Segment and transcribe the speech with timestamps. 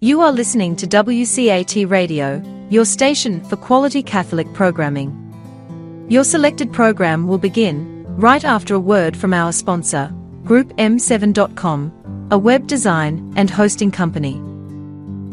[0.00, 6.06] You are listening to WCAT Radio, your station for quality Catholic programming.
[6.08, 10.14] Your selected program will begin right after a word from our sponsor,
[10.44, 14.36] GroupM7.com, a web design and hosting company.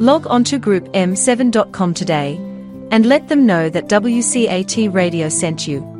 [0.03, 2.37] Log on to GroupM7.com today
[2.89, 5.94] and let them know that WCAT Radio sent you.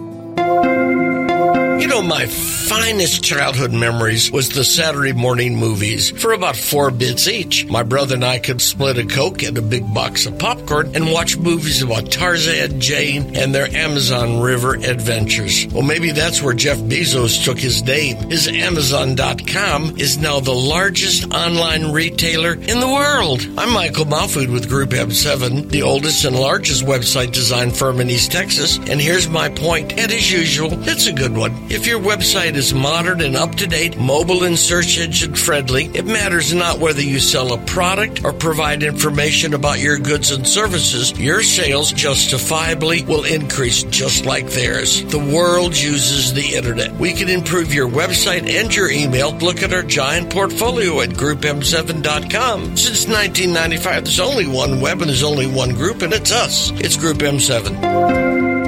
[1.86, 7.28] You know, my finest childhood memories was the Saturday morning movies for about four bits
[7.28, 7.68] each.
[7.68, 11.12] My brother and I could split a Coke and a big box of popcorn and
[11.12, 15.68] watch movies about Tarzan, Jane, and their Amazon River adventures.
[15.68, 18.18] Well, maybe that's where Jeff Bezos took his name.
[18.32, 23.46] His Amazon.com is now the largest online retailer in the world.
[23.60, 28.32] I'm Michael Mahfood with Group M7, the oldest and largest website design firm in East
[28.32, 28.78] Texas.
[28.78, 31.54] And here's my point, and as usual, it's a good one.
[31.76, 36.06] If your website is modern and up to date, mobile and search engine friendly, it
[36.06, 41.12] matters not whether you sell a product or provide information about your goods and services,
[41.20, 45.04] your sales justifiably will increase just like theirs.
[45.04, 46.94] The world uses the internet.
[46.94, 49.34] We can improve your website and your email.
[49.34, 52.78] Look at our giant portfolio at groupm7.com.
[52.78, 56.72] Since 1995, there's only one web and there's only one group, and it's us.
[56.76, 58.65] It's Group M7.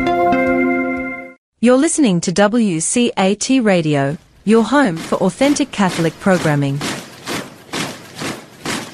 [1.59, 6.77] You're listening to WCAT Radio, your home for authentic Catholic programming.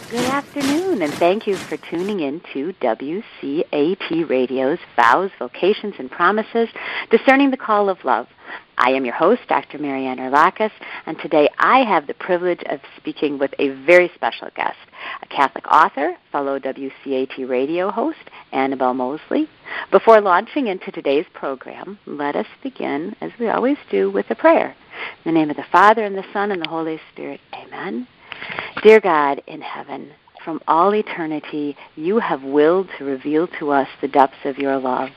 [0.10, 6.70] Good afternoon, and thank you for tuning in to WCAT Radio's Vows, Vocations, and Promises,
[7.10, 8.28] Discerning the Call of Love.
[8.78, 9.78] I am your host, Dr.
[9.78, 10.72] Marianne Erlakis,
[11.06, 14.78] and today I have the privilege of speaking with a very special guest,
[15.22, 18.24] a Catholic author, fellow WCAT radio host,
[18.54, 19.50] Annabelle Moseley.
[19.92, 24.76] Before launching into today's program, let us begin, as we always do, with a prayer.
[25.26, 28.08] In the name of the Father, and the Son, and the Holy Spirit, amen.
[28.82, 30.12] Dear God in heaven,
[30.44, 35.10] from all eternity, you have willed to reveal to us the depths of your love.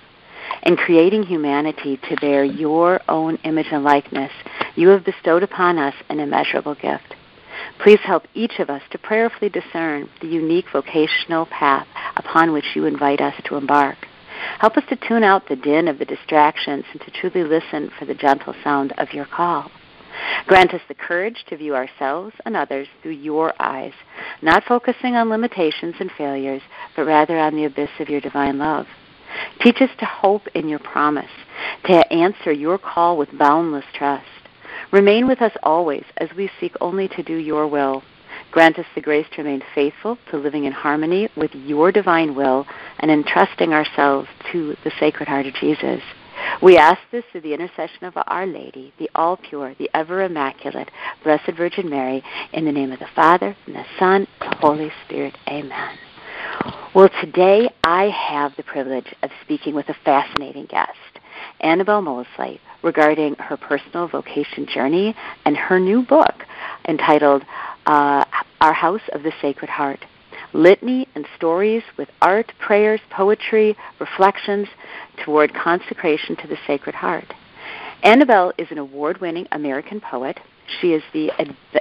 [0.63, 4.33] In creating humanity to bear your own image and likeness,
[4.75, 7.15] you have bestowed upon us an immeasurable gift.
[7.83, 12.85] Please help each of us to prayerfully discern the unique vocational path upon which you
[12.85, 13.97] invite us to embark.
[14.59, 18.05] Help us to tune out the din of the distractions and to truly listen for
[18.05, 19.71] the gentle sound of your call.
[20.47, 23.93] Grant us the courage to view ourselves and others through your eyes,
[24.43, 26.63] not focusing on limitations and failures,
[26.95, 28.87] but rather on the abyss of your divine love.
[29.61, 31.31] Teach us to hope in your promise,
[31.85, 34.25] to answer your call with boundless trust.
[34.93, 38.03] Remain with us always as we seek only to do your will.
[38.51, 42.67] Grant us the grace to remain faithful to living in harmony with your divine will
[42.99, 46.03] and entrusting ourselves to the Sacred Heart of Jesus.
[46.63, 50.91] We ask this through the intercession of Our Lady, the all pure, the ever immaculate,
[51.25, 52.23] Blessed Virgin Mary,
[52.53, 55.37] in the name of the Father, and the Son, and the Holy Spirit.
[55.49, 55.99] Amen.
[56.95, 60.97] Well, today I have the privilege of speaking with a fascinating guest,
[61.61, 65.15] Annabelle Moseley, regarding her personal vocation journey
[65.45, 66.45] and her new book
[66.89, 67.43] entitled
[67.87, 68.25] uh,
[68.61, 70.05] Our House of the Sacred Heart
[70.53, 74.69] litany and stories with art, prayers, poetry, reflections
[75.25, 77.33] toward consecration to the Sacred Heart.
[78.03, 80.41] Annabelle is an award winning American poet.
[80.81, 81.31] She is the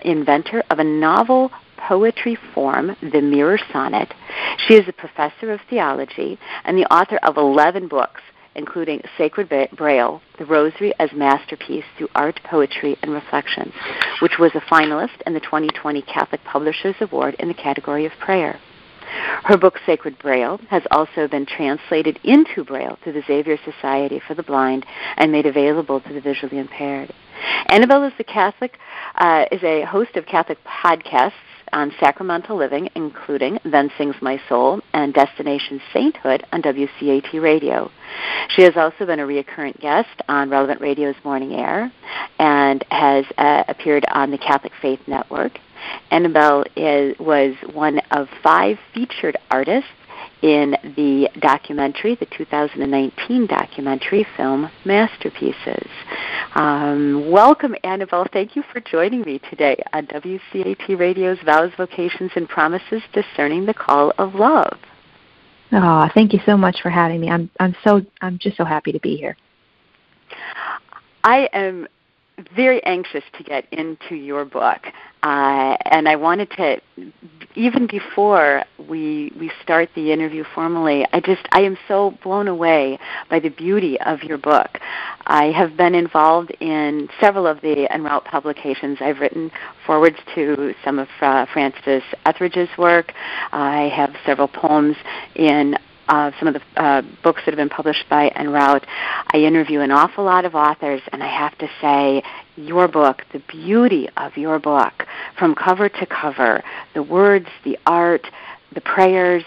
[0.04, 4.14] inventor of a novel poetry form, the Mirror Sonnet.
[4.58, 8.22] She is a professor of theology and the author of 11 books,
[8.56, 13.74] including Sacred Braille, The Rosary as Masterpiece Through Art, Poetry, and Reflections,
[14.22, 18.60] which was a finalist in the 2020 Catholic Publishers Award in the category of prayer.
[19.44, 24.34] Her book, Sacred Braille, has also been translated into Braille through the Xavier Society for
[24.34, 24.86] the Blind
[25.18, 27.14] and made available to the visually impaired.
[27.68, 28.80] Annabelle is the Catholic,
[29.16, 31.34] uh, is a host of Catholic podcasts
[31.76, 37.92] on sacramental living, including Then Sings My Soul and Destination Sainthood on WCAT Radio.
[38.56, 41.92] She has also been a recurrent guest on Relevant Radio's Morning Air
[42.40, 45.60] and has uh, appeared on the Catholic Faith Network.
[46.12, 49.90] Annabelle is, was one of five featured artists
[50.42, 55.88] in the documentary, the 2019 documentary film Masterpieces.
[56.56, 58.28] Um, welcome, Annabelle.
[58.32, 63.74] Thank you for joining me today on WCAT Radio's Vows, Vocations, and Promises Discerning the
[63.74, 64.78] Call of Love.
[65.72, 67.30] Oh, thank you so much for having me.
[67.30, 69.36] I'm I'm so I'm just so happy to be here.
[71.24, 71.88] I am
[72.56, 74.82] very anxious to get into your book.
[75.24, 76.80] Uh, and I wanted to,
[77.56, 83.00] even before we we start the interview formally, I just I am so blown away
[83.30, 84.80] by the beauty of your book.
[85.26, 89.00] I have been involved in several of the En route publications.
[89.02, 89.50] I've written
[89.88, 93.12] forwards to some of uh, Frances Etheridge's work.
[93.52, 94.96] I have several poems
[95.34, 95.76] in
[96.08, 98.86] uh, some of the uh, books that have been published by En route.
[99.34, 102.24] I interview an awful lot of authors, and I have to say,
[102.56, 105.06] your book, the beauty of your book,
[105.38, 106.64] from cover to cover,
[106.94, 108.26] the words, the art,
[108.74, 109.44] the prayers,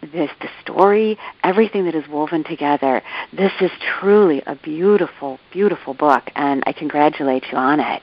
[0.00, 3.02] this the story, everything that is woven together.
[3.32, 3.70] This is
[4.00, 8.02] truly a beautiful, beautiful book, and I congratulate you on it.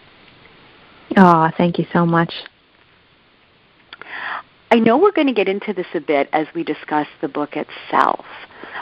[1.17, 2.33] Oh, thank you so much.
[4.71, 7.51] I know we're going to get into this a bit as we discuss the book
[7.55, 8.25] itself,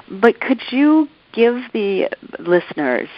[0.10, 2.10] but could you give the
[2.40, 3.10] listeners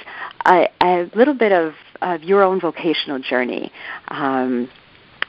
[0.46, 3.72] a, a little bit of, of, your own vocational journey?
[4.08, 4.70] Um,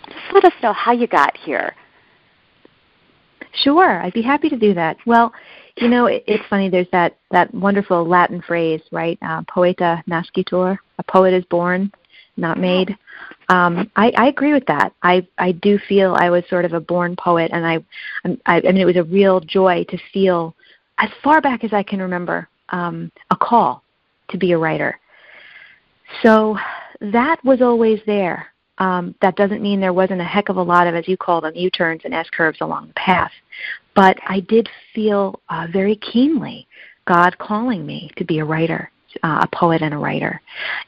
[0.06, 1.75] just let us know how you got here.
[3.53, 4.97] Sure, I'd be happy to do that.
[5.06, 5.32] Well,
[5.77, 6.69] you know, it, it's funny.
[6.69, 9.19] There's that that wonderful Latin phrase, right?
[9.23, 10.79] Uh, poeta nascitur.
[10.99, 11.91] A poet is born,
[12.37, 12.97] not made.
[13.48, 14.93] Um, I, I agree with that.
[15.02, 17.78] I I do feel I was sort of a born poet, and I,
[18.44, 20.54] I I mean it was a real joy to feel
[20.98, 23.82] as far back as I can remember um, a call
[24.28, 24.98] to be a writer.
[26.22, 26.56] So
[27.00, 28.48] that was always there.
[28.78, 31.40] Um, that doesn't mean there wasn't a heck of a lot of, as you call
[31.40, 33.32] them, U-turns and S-curves along the path.
[33.94, 36.69] But I did feel uh, very keenly
[37.06, 38.90] God calling me to be a writer
[39.23, 40.41] uh, a poet and a writer.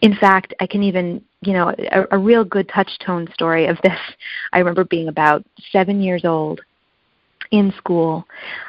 [0.02, 3.98] In fact, I can even, you know, a, a real good touchstone story of this.
[4.52, 6.60] I remember being about seven years old
[7.50, 8.26] in school.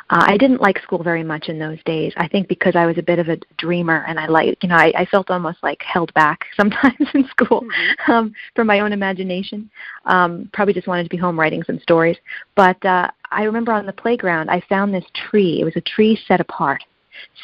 [0.10, 2.14] Uh, I didn't like school very much in those days.
[2.18, 4.76] I think because I was a bit of a dreamer and I like, you know,
[4.76, 8.12] I, I felt almost like held back sometimes in school mm-hmm.
[8.12, 9.70] um, from my own imagination.
[10.06, 12.18] Um, probably just wanted to be home writing some stories.
[12.56, 15.60] But uh, I remember on the playground, I found this tree.
[15.62, 16.84] It was a tree set apart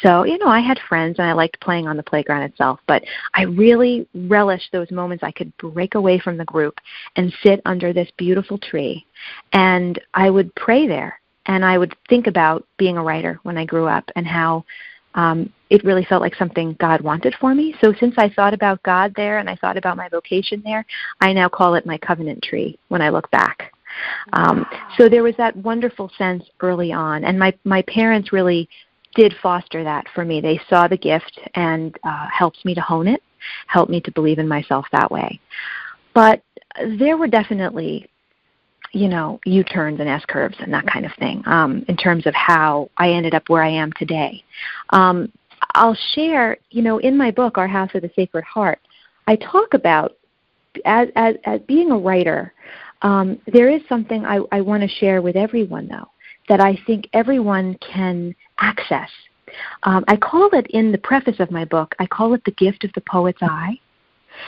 [0.02, 3.02] so, you know, I had friends and I liked playing on the playground itself, but
[3.34, 6.78] I really relished those moments I could break away from the group
[7.16, 9.06] and sit under this beautiful tree.
[9.52, 13.64] And I would pray there and I would think about being a writer when I
[13.64, 14.64] grew up and how
[15.14, 17.74] um, it really felt like something God wanted for me.
[17.80, 20.84] So since I thought about God there and I thought about my vocation there,
[21.20, 23.72] I now call it my covenant tree when I look back.
[24.34, 24.66] Um,
[24.98, 28.68] so there was that wonderful sense early on, and my my parents really
[29.16, 30.40] did foster that for me.
[30.40, 33.22] They saw the gift and uh, helped me to hone it,
[33.66, 35.40] helped me to believe in myself that way.
[36.14, 36.42] But
[36.98, 38.08] there were definitely,
[38.92, 42.26] you know, U turns and S curves and that kind of thing um, in terms
[42.26, 44.44] of how I ended up where I am today.
[44.90, 45.32] Um,
[45.74, 48.78] I'll share, you know, in my book, Our House of the Sacred Heart,
[49.26, 50.16] I talk about
[50.84, 52.52] as, as, as being a writer.
[53.02, 56.08] Um, there is something I, I want to share with everyone, though,
[56.48, 59.10] that I think everyone can access.
[59.84, 62.84] Um, I call it in the preface of my book, I call it the gift
[62.84, 63.78] of the poet's eye.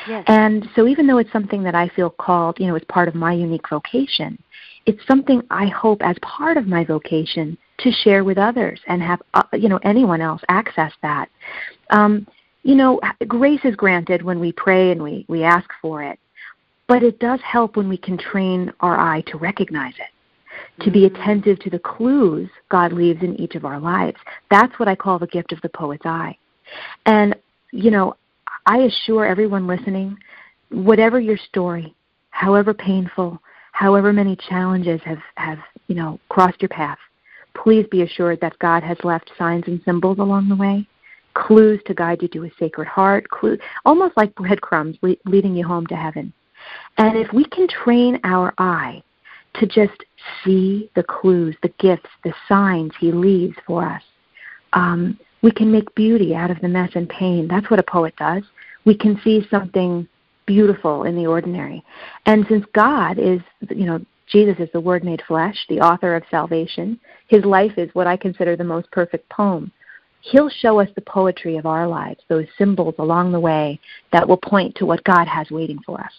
[0.07, 0.25] Yes.
[0.27, 3.15] And so even though it's something that I feel called, you know, as part of
[3.15, 4.39] my unique vocation,
[4.87, 9.23] it's something I hope as part of my vocation to share with others and have,
[9.35, 11.29] uh, you know, anyone else access that.
[11.91, 12.27] Um,
[12.65, 16.19] you know, grace is granted when we pray and we, we ask for it,
[16.87, 20.11] but it does help when we can train our eye to recognize it
[20.81, 21.21] to be mm-hmm.
[21.21, 24.19] attentive to the clues God leaves in each of our lives.
[24.51, 26.37] That's what I call the gift of the poet's eye.
[27.07, 27.35] And,
[27.73, 28.17] you know,
[28.67, 30.17] I assure everyone listening,
[30.71, 31.95] whatever your story,
[32.31, 33.41] however painful,
[33.73, 36.99] however many challenges have, have you know, crossed your path,
[37.55, 40.87] please be assured that God has left signs and symbols along the way,
[41.35, 45.87] clues to guide you to a sacred heart, clues, almost like breadcrumbs leading you home
[45.87, 46.33] to heaven.
[46.99, 49.03] And if we can train our eye
[49.59, 50.05] to just
[50.45, 54.03] see the clues, the gifts, the signs He leaves for us.
[54.73, 57.47] Um, we can make beauty out of the mess and pain.
[57.49, 58.43] That's what a poet does.
[58.85, 60.09] We can see something
[60.47, 61.85] beautiful in the ordinary.
[62.27, 66.23] And since God is, you know, Jesus is the Word made flesh, the author of
[66.31, 66.99] salvation,
[67.29, 69.73] His life is what I consider the most perfect poem.
[70.21, 73.79] He'll show us the poetry of our lives, those symbols along the way
[74.13, 76.13] that will point to what God has waiting for us.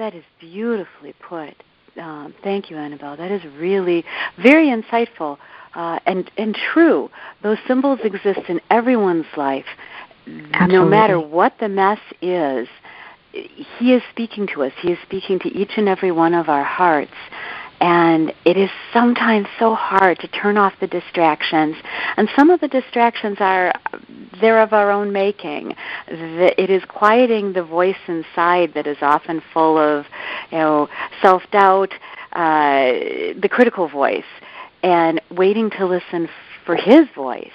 [0.00, 1.52] That is beautifully put.
[2.00, 3.18] Um, thank you, Annabelle.
[3.18, 4.02] That is really
[4.42, 5.36] very insightful
[5.74, 7.10] uh, and and true.
[7.42, 9.66] Those symbols exist in everyone's life,
[10.26, 10.74] Absolutely.
[10.74, 12.66] no matter what the mess is.
[13.30, 14.72] He is speaking to us.
[14.80, 17.12] He is speaking to each and every one of our hearts,
[17.80, 21.76] and it is sometimes so hard to turn off the distractions.
[22.16, 23.72] And some of the distractions are
[24.40, 25.74] they're of our own making.
[26.08, 30.06] The, It is quieting the voice inside that is often full of,
[30.50, 30.88] you know,
[31.22, 31.92] self doubt,
[32.32, 32.92] uh,
[33.40, 34.24] the critical voice
[34.82, 36.28] and waiting to listen
[36.64, 37.50] for his voice.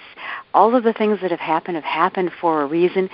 [0.53, 3.09] All of the things that have happened have happened for a reason.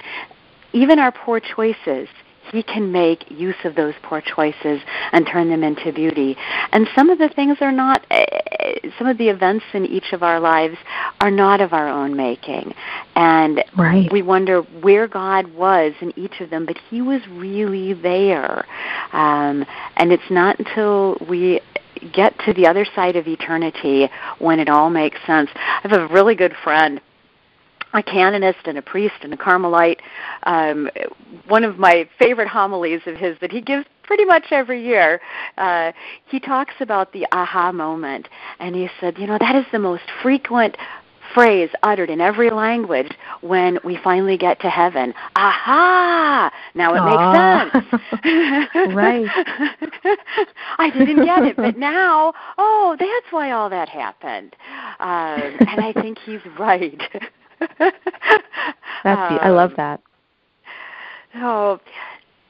[0.73, 2.07] Even our poor choices
[2.51, 4.81] he can make use of those poor choices
[5.11, 6.35] and turn them into beauty.
[6.71, 10.23] And some of the things are not, eh, some of the events in each of
[10.23, 10.77] our lives
[11.19, 12.73] are not of our own making.
[13.15, 14.11] And right.
[14.11, 18.65] we wonder where God was in each of them, but He was really there.
[19.13, 19.65] Um,
[19.97, 21.61] and it's not until we
[22.13, 25.49] get to the other side of eternity when it all makes sense.
[25.55, 26.99] I have a really good friend
[27.93, 30.01] a canonist and a priest and a Carmelite.
[30.43, 30.89] Um,
[31.47, 35.21] one of my favorite homilies of his that he gives pretty much every year,
[35.57, 35.91] uh,
[36.25, 38.27] he talks about the aha moment.
[38.59, 40.75] And he said, you know, that is the most frequent
[41.33, 45.13] phrase uttered in every language when we finally get to heaven.
[45.35, 46.51] Aha!
[46.75, 47.71] Now it Aww.
[47.71, 48.95] makes sense.
[48.95, 49.27] right.
[50.77, 54.55] I didn't get it, but now, oh, that's why all that happened.
[54.99, 57.01] Um, and I think he's right.
[57.79, 60.01] That's um, I love that.
[61.35, 61.79] Oh,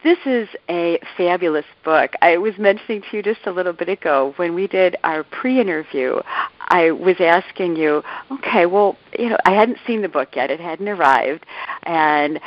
[0.04, 2.14] this is a fabulous book.
[2.22, 6.22] I was mentioning to you just a little bit ago when we did our pre-interview.
[6.70, 8.02] I was asking you,
[8.32, 11.46] okay, well, you know, I hadn't seen the book yet; it hadn't arrived,
[11.84, 12.40] and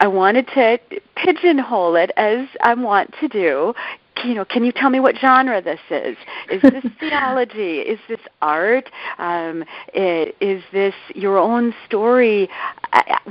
[0.00, 0.78] I wanted to
[1.16, 3.74] pigeonhole it as I want to do
[4.24, 6.16] you know, can you tell me what genre this is?
[6.50, 7.78] Is this theology?
[7.78, 8.90] Is this art?
[9.18, 9.64] Um,
[9.94, 12.48] is this your own story?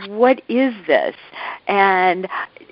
[0.08, 1.16] What is this?
[1.68, 2.28] And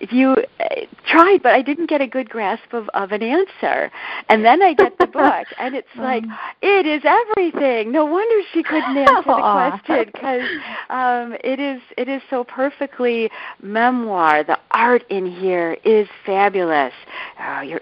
[0.09, 0.65] you uh,
[1.05, 3.91] tried, but I didn't get a good grasp of, of an answer.
[4.29, 6.23] And then I get the book, and it's like,
[6.61, 7.91] it is everything.
[7.91, 10.41] No wonder she couldn't answer the question because
[10.89, 13.29] um, it is it is so perfectly
[13.61, 14.43] memoir.
[14.43, 16.93] The art in here is fabulous.
[17.39, 17.81] Uh, you're,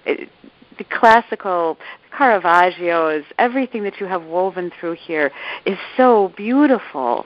[0.78, 1.78] the classical
[2.18, 5.32] Caravaggio's, everything that you have woven through here
[5.66, 7.26] is so beautiful.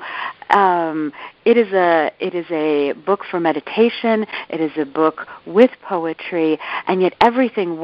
[0.50, 1.14] Um,
[1.46, 4.26] it is a it is a book for meditation.
[4.50, 7.80] It is a book with poetry, and yet everything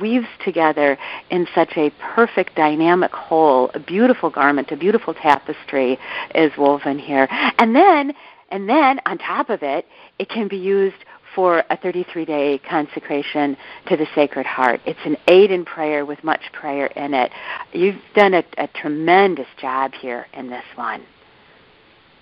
[0.00, 0.96] weaves together
[1.30, 3.70] in such a perfect dynamic whole.
[3.74, 5.98] A beautiful garment, a beautiful tapestry
[6.34, 7.28] is woven here,
[7.58, 8.14] and then
[8.50, 9.86] and then on top of it,
[10.18, 13.56] it can be used for a 33 day consecration
[13.88, 14.80] to the Sacred Heart.
[14.86, 17.32] It's an aid in prayer with much prayer in it.
[17.72, 21.02] You've done a, a tremendous job here in this one.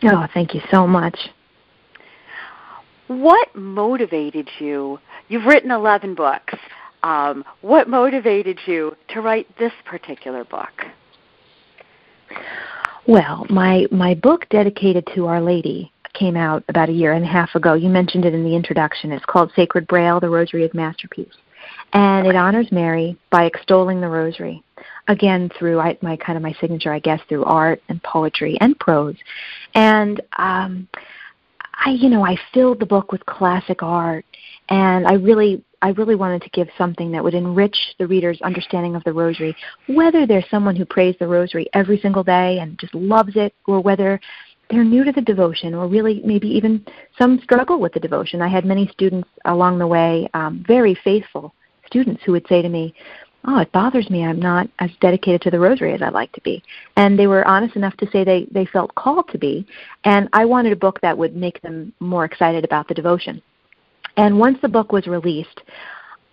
[0.04, 1.18] Oh, thank you so much.
[3.06, 4.98] What motivated you?
[5.28, 6.54] You've written 11 books.
[7.02, 10.86] Um, what motivated you to write this particular book?
[13.06, 17.28] Well, my my book dedicated to Our Lady came out about a year and a
[17.28, 17.74] half ago.
[17.74, 19.12] You mentioned it in the introduction.
[19.12, 21.34] It's called Sacred Braille, The Rosary is Masterpiece.
[21.92, 24.62] And it honors Mary by extolling the rosary.
[25.08, 28.78] Again, through I, my kind of my signature, I guess, through art and poetry and
[28.78, 29.16] prose.
[29.74, 30.88] And um,
[31.84, 34.24] I, you know, I filled the book with classic art,
[34.68, 38.94] and I really I really wanted to give something that would enrich the reader's understanding
[38.94, 39.56] of the rosary,
[39.88, 43.80] whether they're someone who prays the rosary every single day and just loves it, or
[43.80, 44.20] whether
[44.72, 46.84] they're new to the devotion or really maybe even
[47.18, 48.40] some struggle with the devotion.
[48.40, 51.54] I had many students along the way, um, very faithful
[51.86, 52.94] students who would say to me,
[53.44, 56.40] oh, it bothers me I'm not as dedicated to the rosary as I'd like to
[56.40, 56.62] be.
[56.96, 59.66] And they were honest enough to say they, they felt called to be.
[60.04, 63.42] And I wanted a book that would make them more excited about the devotion.
[64.16, 65.60] And once the book was released,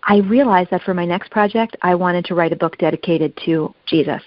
[0.03, 3.75] I realized that for my next project, I wanted to write a book dedicated to
[3.86, 4.22] Jesus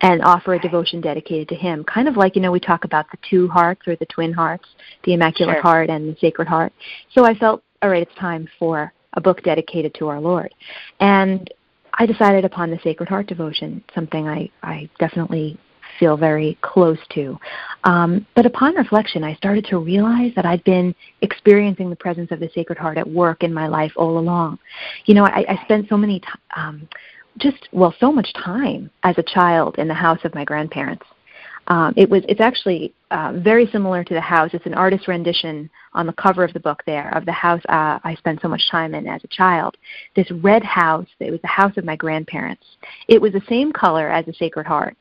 [0.00, 1.84] and offer a devotion dedicated to him.
[1.84, 4.68] Kind of like, you know, we talk about the two hearts or the twin hearts,
[5.04, 5.62] the Immaculate sure.
[5.62, 6.72] Heart and the Sacred Heart.
[7.14, 10.54] So I felt, all right, it's time for a book dedicated to our Lord.
[11.00, 11.52] And
[11.94, 15.58] I decided upon the Sacred Heart devotion, something I, I definitely
[15.98, 17.36] feel very close to.
[17.84, 22.38] Um, but upon reflection, I started to realize that I'd been experiencing the presence of
[22.38, 24.58] the Sacred Heart at work in my life all along.
[25.06, 26.26] You know, I, I spent so many t-
[26.56, 26.88] um,
[27.38, 31.04] just well so much time as a child in the house of my grandparents.
[31.68, 34.50] Um, it was it's actually uh, very similar to the house.
[34.54, 37.98] It's an artist rendition on the cover of the book there of the house uh,
[38.02, 39.76] I spent so much time in as a child.
[40.16, 41.06] This red house.
[41.20, 42.64] It was the house of my grandparents.
[43.06, 44.96] It was the same color as the Sacred Heart,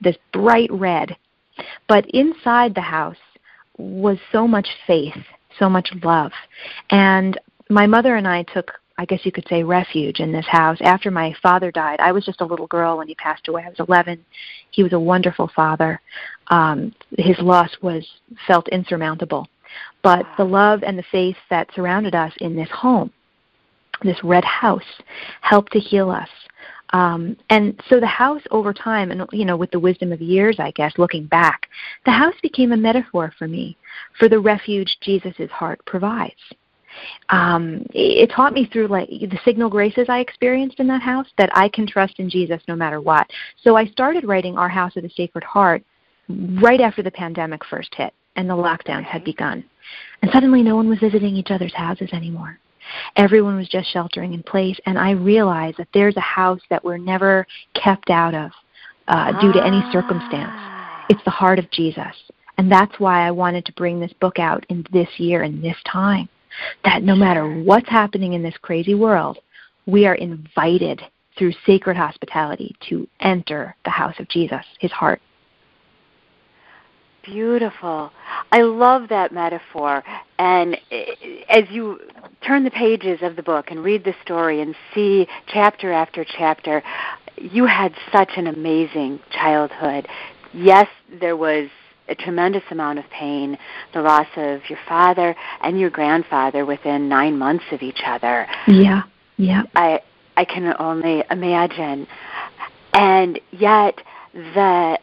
[0.00, 1.16] this bright red.
[1.88, 3.16] But inside the house
[3.78, 5.16] was so much faith,
[5.58, 6.32] so much love,
[6.90, 7.38] and
[7.70, 10.76] my mother and I took I guess you could say, refuge in this house.
[10.82, 13.64] After my father died, I was just a little girl when he passed away.
[13.64, 14.22] I was 11.
[14.72, 16.02] He was a wonderful father.
[16.48, 18.06] Um, his loss was
[18.46, 19.48] felt insurmountable.
[20.02, 23.10] But the love and the faith that surrounded us in this home,
[24.02, 24.82] this red house,
[25.40, 26.28] helped to heal us.
[26.90, 30.56] Um, and so the house over time, and you know, with the wisdom of years,
[30.58, 31.70] I guess, looking back,
[32.04, 33.78] the house became a metaphor for me
[34.18, 36.34] for the refuge Jesus' heart provides.
[37.28, 41.50] Um, it taught me through like the signal graces I experienced in that house that
[41.56, 43.28] I can trust in Jesus no matter what.
[43.62, 45.82] So I started writing Our House of the Sacred Heart
[46.28, 49.64] right after the pandemic first hit and the lockdowns had begun.
[50.22, 52.58] And suddenly no one was visiting each other's houses anymore.
[53.16, 56.96] Everyone was just sheltering in place, and I realized that there's a house that we're
[56.96, 58.50] never kept out of
[59.08, 60.52] uh, due to any circumstance.
[61.08, 62.14] It's the heart of Jesus.
[62.58, 65.76] And that's why I wanted to bring this book out in this year and this
[65.90, 66.28] time.
[66.84, 69.38] That no matter what's happening in this crazy world,
[69.86, 71.00] we are invited
[71.38, 75.20] through sacred hospitality to enter the house of Jesus, his heart.
[77.24, 78.10] Beautiful.
[78.50, 80.02] I love that metaphor.
[80.38, 80.76] And
[81.48, 82.00] as you
[82.46, 86.82] turn the pages of the book and read the story and see chapter after chapter,
[87.36, 90.08] you had such an amazing childhood.
[90.52, 90.88] Yes,
[91.20, 91.68] there was
[92.10, 93.56] a tremendous amount of pain,
[93.94, 98.46] the loss of your father and your grandfather within nine months of each other.
[98.66, 99.02] Yeah,
[99.36, 99.62] yeah.
[99.74, 100.00] I
[100.36, 102.06] I can only imagine.
[102.92, 104.00] And yet
[104.32, 104.98] the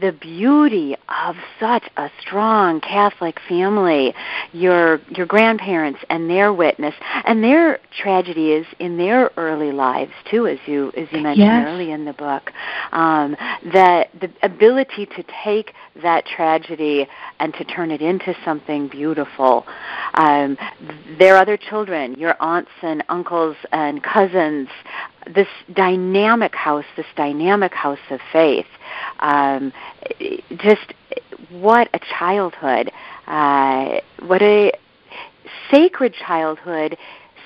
[0.00, 4.14] the beauty of such a strong Catholic family,
[4.52, 10.46] your your grandparents and their witness, and their tragedy is in their early lives too,
[10.46, 11.66] as you as you mentioned yes.
[11.68, 12.52] early in the book.
[12.92, 13.36] Um,
[13.72, 17.06] that the ability to take that tragedy
[17.38, 19.66] and to turn it into something beautiful.
[20.14, 20.56] Um,
[21.18, 24.68] their other children, your aunts and uncles and cousins,
[25.34, 28.66] this dynamic house, this dynamic house of faith.
[29.20, 29.72] Um,
[30.58, 30.94] just
[31.50, 32.90] what a childhood!
[33.26, 34.72] Uh, what a
[35.70, 36.96] sacred childhood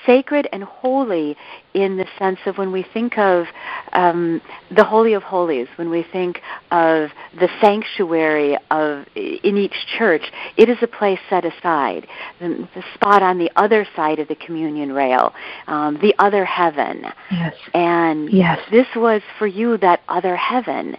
[0.05, 1.35] sacred and holy
[1.73, 3.45] in the sense of when we think of
[3.93, 7.09] um, the Holy of Holies, when we think of
[7.39, 10.23] the sanctuary of in each church,
[10.57, 12.07] it is a place set aside,
[12.39, 15.33] the, the spot on the other side of the communion rail,
[15.67, 17.05] um, the other heaven.
[17.31, 17.55] Yes.
[17.73, 18.59] And yes.
[18.71, 20.97] this was for you that other heaven,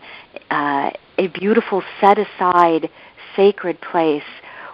[0.51, 2.91] uh, a beautiful set aside
[3.35, 4.23] sacred place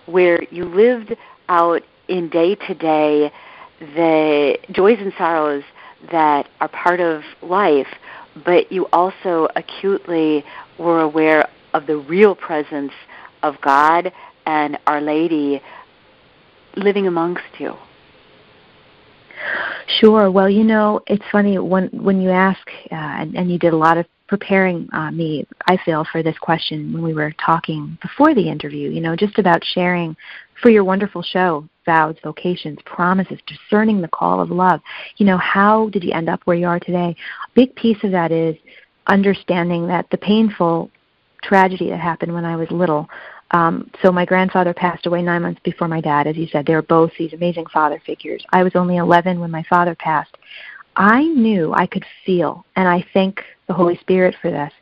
[0.06, 1.16] where you lived
[1.48, 3.32] out in day to day
[3.94, 5.64] the joys and sorrows
[6.10, 7.88] that are part of life,
[8.44, 10.44] but you also acutely
[10.78, 12.92] were aware of the real presence
[13.42, 14.12] of God
[14.46, 15.60] and Our Lady
[16.76, 17.74] living amongst you.
[20.00, 20.30] Sure.
[20.30, 23.76] Well, you know, it's funny when when you ask, uh, and, and you did a
[23.76, 28.34] lot of preparing uh, me, I feel, for this question when we were talking before
[28.34, 28.88] the interview.
[28.90, 30.16] You know, just about sharing
[30.62, 34.80] for your wonderful show vows, vocations, promises, discerning the call of love.
[35.16, 37.16] You know, how did you end up where you are today?
[37.44, 38.56] A big piece of that is
[39.08, 40.90] understanding that the painful
[41.42, 43.08] tragedy that happened when I was little.
[43.50, 46.64] Um, so my grandfather passed away nine months before my dad, as you said.
[46.64, 48.44] They were both these amazing father figures.
[48.50, 50.36] I was only 11 when my father passed.
[50.94, 54.72] I knew I could feel, and I thank the Holy Spirit for this,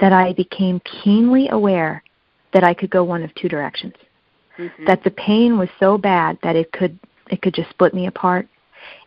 [0.00, 2.02] that I became keenly aware
[2.52, 3.94] that I could go one of two directions
[4.58, 4.84] mm-hmm.
[4.86, 6.98] that the pain was so bad that it could
[7.30, 8.48] it could just split me apart.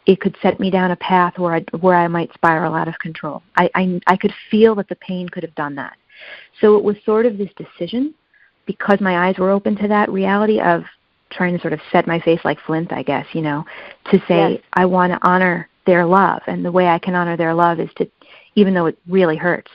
[0.06, 2.98] It could set me down a path where I where I might spiral out of
[3.00, 3.44] control.
[3.56, 5.98] I, I I could feel that the pain could have done that.
[6.60, 8.14] So it was sort of this decision
[8.66, 10.84] because my eyes were open to that reality of
[11.32, 13.66] trying to sort of set my face like flint, I guess, you know,
[14.12, 14.62] to say yes.
[14.74, 17.90] I want to honor their love and the way I can honor their love is
[17.98, 18.10] to
[18.56, 19.72] even though it really hurts,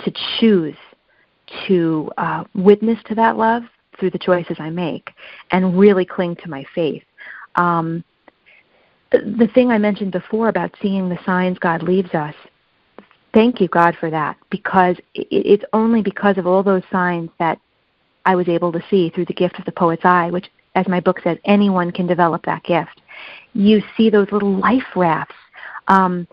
[0.00, 0.76] to choose
[1.66, 3.62] to uh, witness to that love
[4.00, 5.10] through the choices I make
[5.52, 7.04] and really cling to my faith.
[7.54, 8.02] Um,
[9.12, 12.34] the thing I mentioned before about seeing the signs God leaves us,
[13.34, 17.60] thank you, God, for that, because it's only because of all those signs that
[18.24, 21.00] I was able to see through the gift of the poet's eye, which, as my
[21.00, 23.00] book says, anyone can develop that gift.
[23.52, 25.34] You see those little life rafts.
[25.88, 26.28] Um,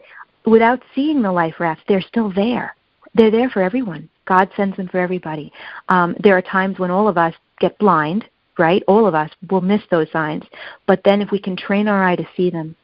[0.46, 2.76] without seeing the life rafts, they're still there.
[3.16, 4.10] They're there for everyone.
[4.26, 5.52] God sends them for everybody.
[5.90, 8.26] Um, there are times when all of us get blind,
[8.58, 8.84] right?
[8.88, 10.44] All of us will miss those signs.
[10.86, 12.76] But then if we can train our eye to see them,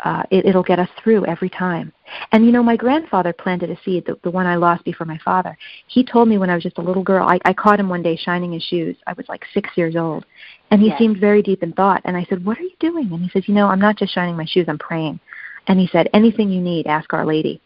[0.00, 1.92] uh, it, it'll get us through every time.
[2.32, 5.18] And you know, my grandfather planted a seed, the, the one I lost before my
[5.24, 5.56] father.
[5.86, 8.02] He told me when I was just a little girl, I, I caught him one
[8.02, 8.96] day shining his shoes.
[9.06, 10.26] I was like six years old.
[10.70, 10.98] And he yes.
[10.98, 12.02] seemed very deep in thought.
[12.04, 13.12] And I said, What are you doing?
[13.12, 15.20] And he says, You know, I'm not just shining my shoes, I'm praying.
[15.68, 17.60] And he said, Anything you need, ask Our Lady.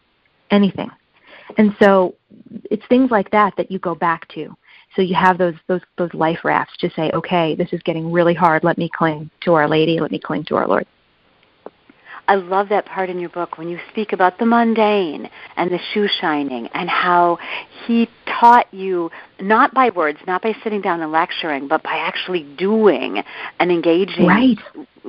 [0.51, 0.91] Anything.
[1.57, 2.15] And so
[2.69, 4.55] it's things like that that you go back to.
[4.99, 8.33] So you have those those those life rafts to say, okay, this is getting really
[8.33, 8.65] hard.
[8.65, 9.97] Let me cling to Our Lady.
[10.01, 10.85] Let me cling to our Lord.
[12.27, 15.79] I love that part in your book when you speak about the mundane and the
[15.93, 17.39] shoe shining and how
[17.87, 19.09] he taught you
[19.39, 23.23] not by words, not by sitting down and lecturing, but by actually doing
[23.59, 24.59] and engaging right.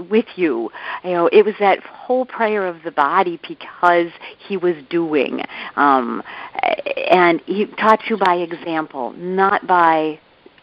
[0.09, 0.71] With you.
[1.05, 4.11] You know, it was that whole prayer of the body because
[4.49, 5.43] he was doing.
[5.77, 6.23] Um,
[7.11, 10.19] and he taught you by example, not by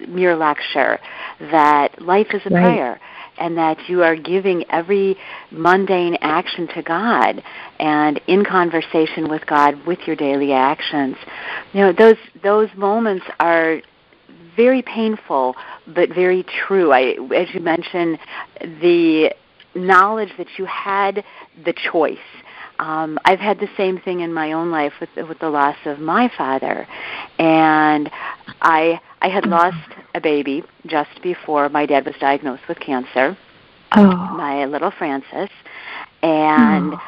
[0.08, 1.00] mere lecture,
[1.40, 2.62] that life is a right.
[2.62, 3.00] prayer
[3.40, 5.16] and that you are giving every
[5.52, 7.44] mundane action to God
[7.80, 11.16] and in conversation with God with your daily actions.
[11.74, 13.82] You know, those those moments are
[14.56, 15.56] very painful
[15.94, 16.92] but very true.
[16.92, 18.20] I as you mentioned
[18.62, 19.34] the
[19.76, 21.24] knowledge that you had
[21.64, 22.18] the choice
[22.80, 26.00] um, I've had the same thing in my own life with with the loss of
[26.00, 26.88] my father,
[27.40, 28.10] and
[28.62, 33.38] I I had lost a baby just before my dad was diagnosed with cancer.
[33.96, 34.04] Oh.
[34.36, 35.50] My little Francis,
[36.22, 37.02] and oh.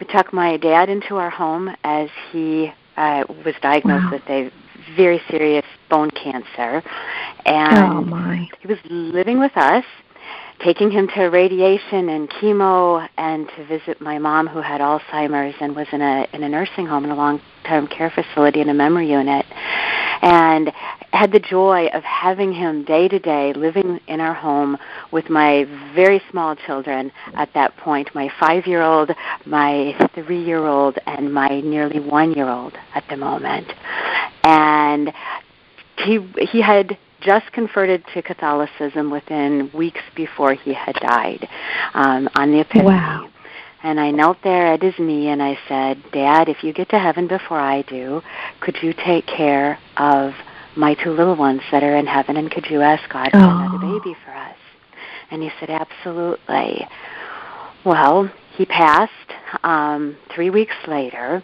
[0.00, 4.10] we took my dad into our home as he uh, was diagnosed wow.
[4.12, 4.50] with a
[4.96, 6.82] very serious bone cancer,
[7.44, 8.48] and oh my.
[8.60, 9.84] he was living with us
[10.60, 15.74] taking him to radiation and chemo and to visit my mom who had Alzheimer's and
[15.74, 18.74] was in a in a nursing home in a long term care facility in a
[18.74, 19.44] memory unit
[20.22, 20.72] and
[21.12, 24.76] had the joy of having him day to day living in our home
[25.10, 29.10] with my very small children at that point my 5 year old
[29.44, 33.72] my 3 year old and my nearly 1 year old at the moment
[34.44, 35.12] and
[35.98, 36.18] he
[36.50, 41.48] he had just converted to Catholicism within weeks before he had died
[41.94, 42.84] um, on the Epiphany.
[42.84, 43.28] Wow.
[43.84, 46.98] And I knelt there at his knee and I said, Dad, if you get to
[46.98, 48.22] heaven before I do,
[48.60, 50.34] could you take care of
[50.76, 53.58] my two little ones that are in heaven and could you ask God for oh.
[53.58, 54.56] another baby for us?
[55.30, 56.86] And he said, Absolutely.
[57.84, 59.12] Well, he passed
[59.64, 61.42] um, three weeks later,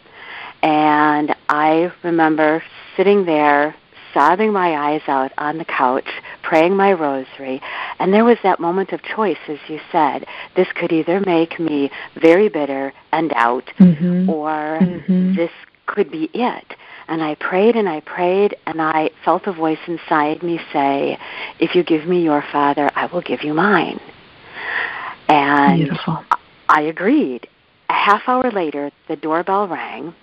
[0.62, 2.62] and I remember
[2.96, 3.74] sitting there
[4.14, 6.08] sobbing my eyes out on the couch,
[6.42, 7.60] praying my rosary,
[7.98, 10.26] and there was that moment of choice, as you said.
[10.56, 14.28] This could either make me very bitter and out, mm-hmm.
[14.30, 15.34] or mm-hmm.
[15.34, 15.50] this
[15.86, 16.74] could be it.
[17.08, 21.18] And I prayed and I prayed, and I felt a voice inside me say,
[21.58, 24.00] If you give me your father, I will give you mine.
[25.28, 26.24] And Beautiful.
[26.68, 27.48] I agreed.
[27.88, 30.14] A half hour later, the doorbell rang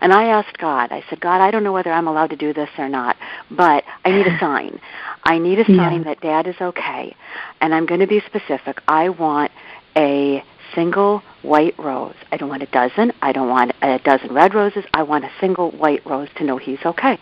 [0.00, 2.52] and I asked God, I said, God, I don't know whether I'm allowed to do
[2.52, 3.16] this or not,
[3.50, 4.80] but I need a sign.
[5.24, 6.04] I need a sign yeah.
[6.04, 7.14] that Dad is okay.
[7.60, 8.80] And I'm going to be specific.
[8.88, 9.52] I want
[9.96, 10.42] a
[10.74, 12.14] single white rose.
[12.32, 13.12] I don't want a dozen.
[13.22, 14.84] I don't want a dozen red roses.
[14.94, 17.18] I want a single white rose to know he's okay.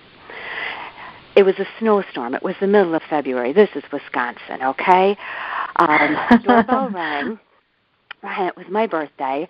[1.36, 2.34] It was a snowstorm.
[2.34, 3.52] It was the middle of February.
[3.52, 5.16] This is Wisconsin, okay?
[5.76, 7.38] Um, doorbell rang.
[8.24, 9.48] It was my birthday.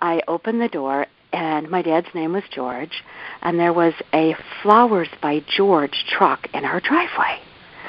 [0.00, 3.04] I opened the door and my dad's name was George,
[3.42, 7.38] and there was a Flowers by George truck in our driveway.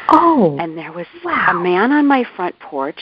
[0.10, 0.58] Oh.
[0.60, 1.48] And there was wow.
[1.50, 3.00] a man on my front porch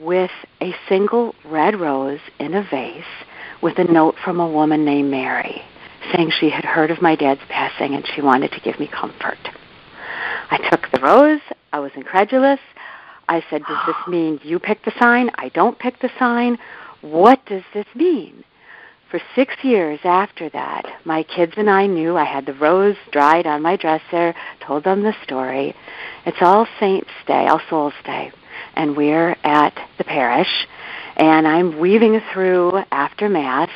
[0.00, 3.04] with a single red rose in a vase
[3.60, 5.62] with a note from a woman named Mary
[6.12, 9.38] saying she had heard of my dad's passing and she wanted to give me comfort.
[10.50, 11.40] I took the rose.
[11.72, 12.60] I was incredulous.
[13.28, 15.30] I said, Does this mean you pick the sign?
[15.36, 16.58] I don't pick the sign.
[17.00, 18.44] What does this mean?
[19.12, 23.46] For six years after that, my kids and I knew I had the rose dried
[23.46, 24.34] on my dresser,
[24.66, 25.76] told them the story.
[26.24, 28.32] It's All Saints Day, All Souls Day,
[28.74, 30.66] and we're at the parish,
[31.18, 33.68] and I'm weaving through after Mass,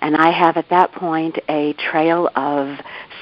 [0.00, 2.76] and I have at that point a trail of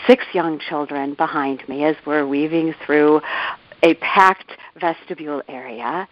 [0.06, 3.20] six young children behind me as we're weaving through
[3.82, 6.08] a packed vestibule area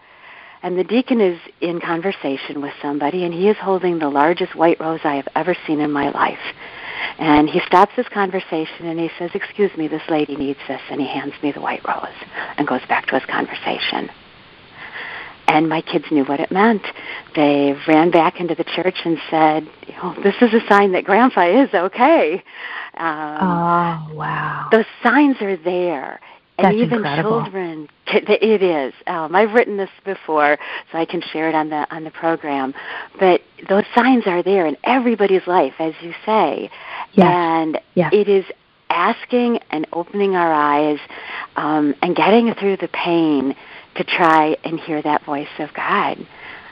[0.62, 4.80] and the deacon is in conversation with somebody, and he is holding the largest white
[4.80, 6.38] rose I have ever seen in my life.
[7.18, 10.80] And he stops his conversation and he says, Excuse me, this lady needs this.
[10.90, 12.14] And he hands me the white rose
[12.56, 14.10] and goes back to his conversation.
[15.48, 16.82] And my kids knew what it meant.
[17.34, 19.68] They ran back into the church and said,
[20.02, 22.42] oh, This is a sign that Grandpa is okay.
[22.96, 24.68] Um, oh, wow.
[24.70, 26.20] Those signs are there
[26.58, 27.42] and That's even incredible.
[27.42, 30.58] children it is um, i've written this before
[30.90, 32.74] so i can share it on the on the program
[33.18, 36.70] but those signs are there in everybody's life as you say
[37.12, 37.26] yes.
[37.26, 38.12] and yes.
[38.12, 38.44] it is
[38.90, 40.98] asking and opening our eyes
[41.56, 43.54] um, and getting through the pain
[43.94, 46.18] to try and hear that voice of god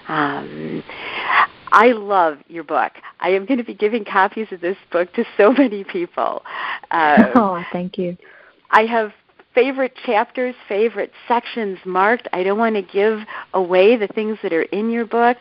[0.08, 0.84] um,
[1.72, 2.92] I love your book.
[3.18, 6.42] I am going to be giving copies of this book to so many people.
[6.92, 8.16] Uh, oh, thank you.
[8.70, 9.12] I have
[9.56, 12.28] favorite chapters, favorite sections marked.
[12.34, 13.20] I don't want to give
[13.54, 15.38] away the things that are in your book,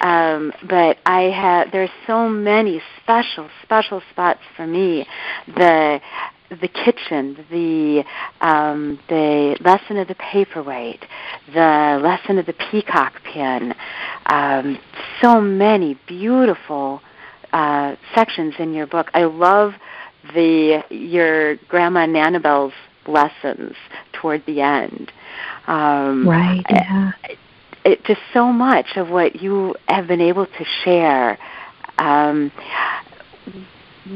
[0.00, 1.70] um, but I have.
[1.70, 5.06] There's so many special, special spots for me.
[5.46, 6.00] The
[6.48, 8.04] the kitchen, the
[8.40, 11.04] um, the lesson of the paperweight,
[11.52, 13.74] the lesson of the peacock pin.
[14.26, 14.78] Um,
[15.20, 17.02] so many beautiful
[17.52, 19.10] uh, sections in your book.
[19.12, 19.74] I love
[20.32, 22.72] the your grandma Nanabelle's
[23.08, 23.74] lessons
[24.12, 25.12] toward the end.
[25.66, 26.64] Um, right.
[26.70, 27.12] Yeah.
[27.24, 27.38] It,
[27.84, 31.38] it, just so much of what you have been able to share.
[31.98, 32.52] Um,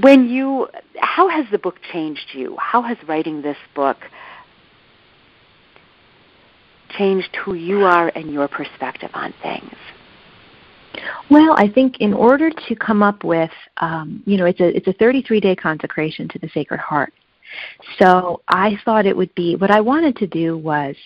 [0.00, 2.56] when you, how has the book changed you?
[2.58, 3.98] How has writing this book
[6.96, 9.74] changed who you are and your perspective on things?
[11.30, 14.86] Well, I think in order to come up with, um, you know, it's a it's
[14.86, 17.14] a 33 day consecration to the Sacred Heart.
[17.98, 20.96] So I thought it would be what I wanted to do was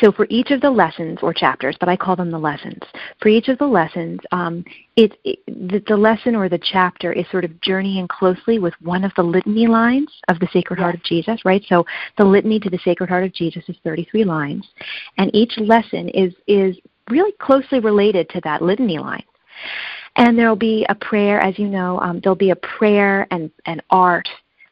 [0.00, 2.80] so for each of the lessons or chapters, but I call them the lessons.
[3.20, 4.64] For each of the lessons, um,
[4.96, 9.04] it, it the, the, lesson or the chapter is sort of journeying closely with one
[9.04, 10.82] of the litany lines of the Sacred yes.
[10.82, 11.62] Heart of Jesus, right?
[11.68, 11.84] So
[12.16, 14.66] the litany to the Sacred Heart of Jesus is 33 lines,
[15.18, 16.76] and each lesson is is
[17.10, 19.24] really closely related to that litany line.
[20.16, 23.50] And there will be a prayer, as you know, um, there'll be a prayer and,
[23.66, 24.26] and art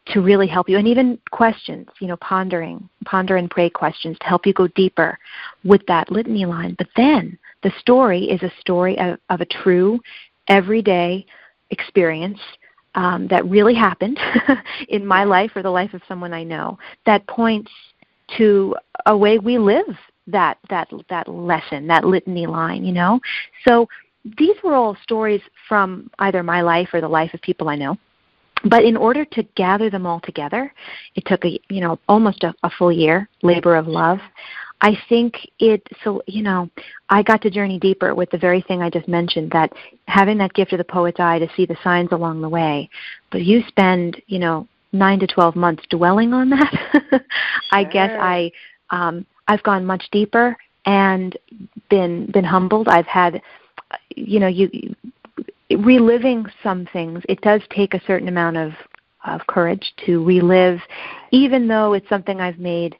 [0.06, 4.26] to really help you, and even questions, you know, pondering, ponder and pray questions to
[4.26, 5.18] help you go deeper
[5.64, 6.74] with that litany line.
[6.76, 9.98] But then the story is a story of, of a true,
[10.48, 11.24] everyday
[11.70, 12.38] experience
[12.94, 14.18] um, that really happened
[14.88, 17.70] in my life or the life of someone I know that points
[18.36, 23.20] to a way we live that that that lesson, that litany line, you know.
[23.66, 23.88] So
[24.38, 27.98] these were all stories from either my life or the life of people I know.
[28.64, 30.72] But in order to gather them all together,
[31.14, 34.18] it took a you know almost a, a full year labor of love.
[34.80, 36.68] I think it so you know
[37.08, 39.72] I got to journey deeper with the very thing I just mentioned that
[40.06, 42.88] having that gift of the poet's eye to see the signs along the way.
[43.30, 47.02] But you spend you know nine to twelve months dwelling on that.
[47.10, 47.20] Sure.
[47.72, 48.50] I guess I
[48.90, 51.36] um, I've gone much deeper and
[51.88, 52.88] been been humbled.
[52.88, 53.42] I've had,
[54.14, 54.94] you know, you
[55.70, 57.22] reliving some things.
[57.28, 58.72] It does take a certain amount of
[59.24, 60.80] of courage to relive,
[61.30, 62.94] even though it's something I've made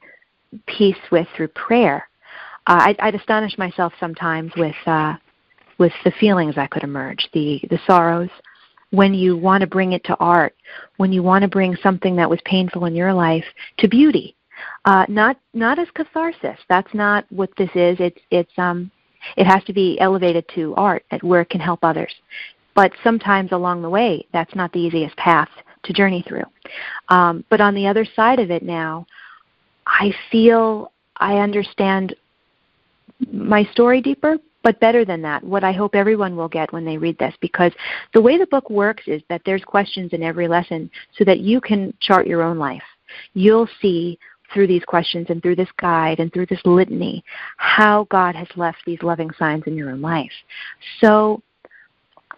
[0.67, 2.09] peace with through prayer.
[2.67, 5.15] Uh, I'd, I'd astonish myself sometimes with uh,
[5.79, 8.31] with the feelings that could emerge, the the sorrows.
[8.91, 10.55] When you want to bring it to art,
[10.99, 13.45] when you want to bring something that was painful in your life
[13.79, 14.37] to beauty,
[14.85, 16.59] uh, not not as catharsis.
[16.69, 17.97] That's not what this is.
[18.01, 18.91] It's it's um
[19.37, 22.15] it has to be elevated to art where it can help others.
[22.75, 25.49] But sometimes along the way, that's not the easiest path
[25.85, 26.45] to journey through.
[27.09, 29.07] Um, but on the other side of it now,
[29.87, 32.17] I feel I understand
[33.33, 36.97] my story deeper, but better than that, what I hope everyone will get when they
[36.97, 37.71] read this, because
[38.15, 41.61] the way the book works is that there's questions in every lesson so that you
[41.61, 42.83] can chart your own life.
[43.35, 44.19] You'll see
[44.53, 47.25] through these questions and through this guide and through this litany
[47.57, 50.33] how God has left these loving signs in your own life.
[51.01, 51.43] So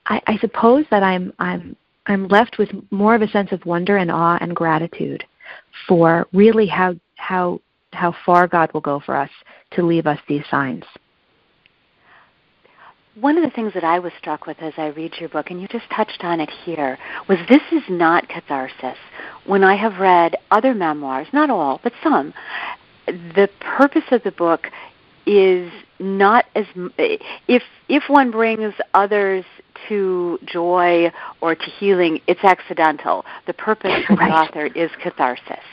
[0.06, 3.96] I, I suppose that I'm I'm I'm left with more of a sense of wonder
[3.96, 5.24] and awe and gratitude
[5.86, 7.60] for really how how
[7.92, 9.30] how far God will go for us
[9.72, 10.84] to leave us these signs.
[13.18, 15.60] One of the things that I was struck with as I read your book, and
[15.60, 18.98] you just touched on it here, was this is not catharsis.
[19.46, 22.34] When I have read other memoirs, not all, but some,
[23.06, 24.66] the purpose of the book
[25.26, 26.66] is not as
[27.48, 29.44] if if one brings others
[29.88, 33.24] to joy or to healing, it's accidental.
[33.46, 34.28] The purpose of right.
[34.28, 35.64] the author is catharsis.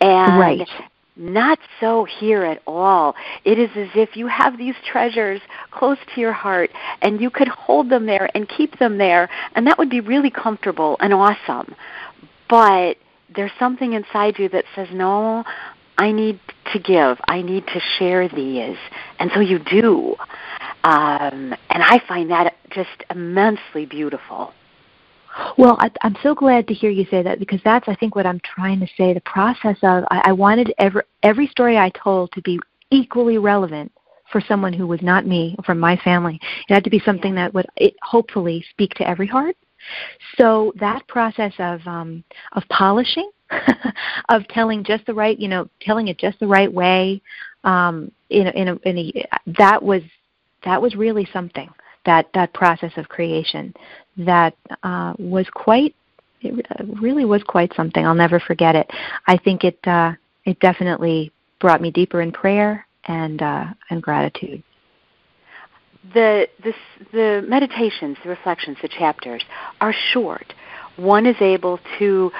[0.00, 0.68] And right.
[1.16, 3.14] Not so here at all.
[3.44, 5.40] It is as if you have these treasures
[5.70, 6.70] close to your heart
[7.02, 10.30] and you could hold them there and keep them there, and that would be really
[10.30, 11.76] comfortable and awesome.
[12.48, 12.96] But
[13.34, 15.44] there's something inside you that says, no,
[15.98, 16.40] I need
[16.72, 17.18] to give.
[17.28, 18.76] I need to share these.
[19.18, 20.16] And so you do.
[20.82, 24.52] Um, and I find that just immensely beautiful.
[25.58, 28.26] Well, I, I'm so glad to hear you say that because that's, I think, what
[28.26, 29.14] I'm trying to say.
[29.14, 33.90] The process of I, I wanted every every story I told to be equally relevant
[34.30, 36.40] for someone who was not me, from my family.
[36.68, 39.56] It had to be something that would it, hopefully speak to every heart.
[40.36, 43.30] So that process of um, of polishing,
[44.28, 47.20] of telling just the right, you know, telling it just the right way,
[47.64, 49.24] um, in a, in a, in a,
[49.58, 50.02] that was
[50.64, 51.68] that was really something
[52.06, 53.74] that that process of creation
[54.16, 55.94] that uh, was quite
[56.42, 56.66] it
[57.00, 58.04] really was quite something.
[58.04, 58.90] I'll never forget it.
[59.26, 60.12] I think it uh,
[60.44, 64.62] it definitely brought me deeper in prayer and uh, and gratitude.
[66.12, 66.74] The, the
[67.12, 69.42] the meditations, the reflections, the chapters
[69.80, 70.52] are short.
[70.96, 72.30] One is able to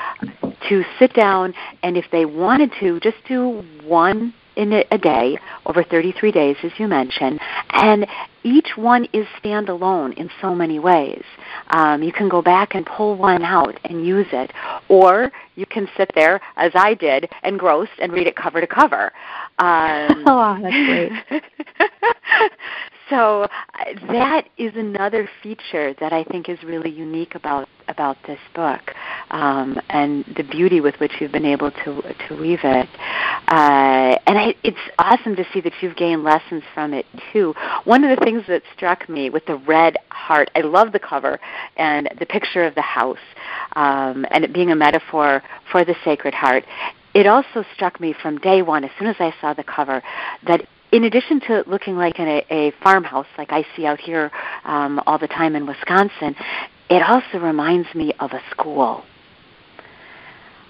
[0.69, 5.83] to sit down and if they wanted to, just do one in a day over
[5.83, 8.07] 33 days, as you mentioned, and
[8.45, 11.25] each one is standalone in so many ways.
[11.69, 14.53] Um, you can go back and pull one out and use it,
[14.89, 19.13] or you can sit there, as I did, engrossed and read it cover to cover.
[19.59, 21.43] Um, oh, that's great.
[23.11, 23.49] so uh,
[24.09, 28.81] that is another feature that I think is really unique about about this book,
[29.31, 32.89] um, and the beauty with which you've been able to to weave it.
[33.49, 37.55] Uh, and I, it's awesome to see that you've gained lessons from it too.
[37.85, 41.39] One of the things that struck me with the red heart, I love the cover
[41.77, 43.19] and the picture of the house,
[43.77, 46.65] um, and it being a metaphor for the Sacred Heart.
[47.15, 50.03] It also struck me from day one, as soon as I saw the cover,
[50.49, 54.31] that in addition to looking like a, a farmhouse like I see out here
[54.65, 56.37] um, all the time in Wisconsin,
[56.89, 59.03] it also reminds me of a school,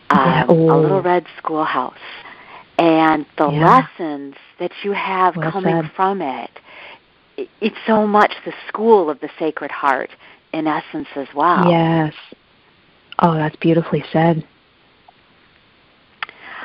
[0.09, 1.99] um, a little red schoolhouse,
[2.79, 3.87] and the yeah.
[3.99, 5.93] lessons that you have well coming said.
[5.95, 6.51] from it.
[7.61, 10.11] It's so much the school of the Sacred Heart
[10.55, 11.71] in essence as well.
[11.71, 12.15] Yes.
[13.19, 14.47] Oh, that's beautifully said.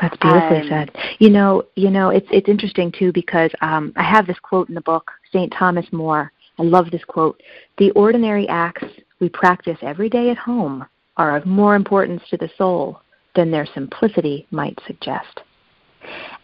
[0.02, 0.92] That's beautifully um, said.
[1.20, 4.76] You know, you know, it's it's interesting too because um, I have this quote in
[4.76, 6.32] the book, Saint Thomas More.
[6.58, 7.42] I love this quote.
[7.78, 8.86] The ordinary acts
[9.20, 10.86] we practice every day at home
[11.18, 13.02] are of more importance to the soul
[13.36, 15.42] than their simplicity might suggest.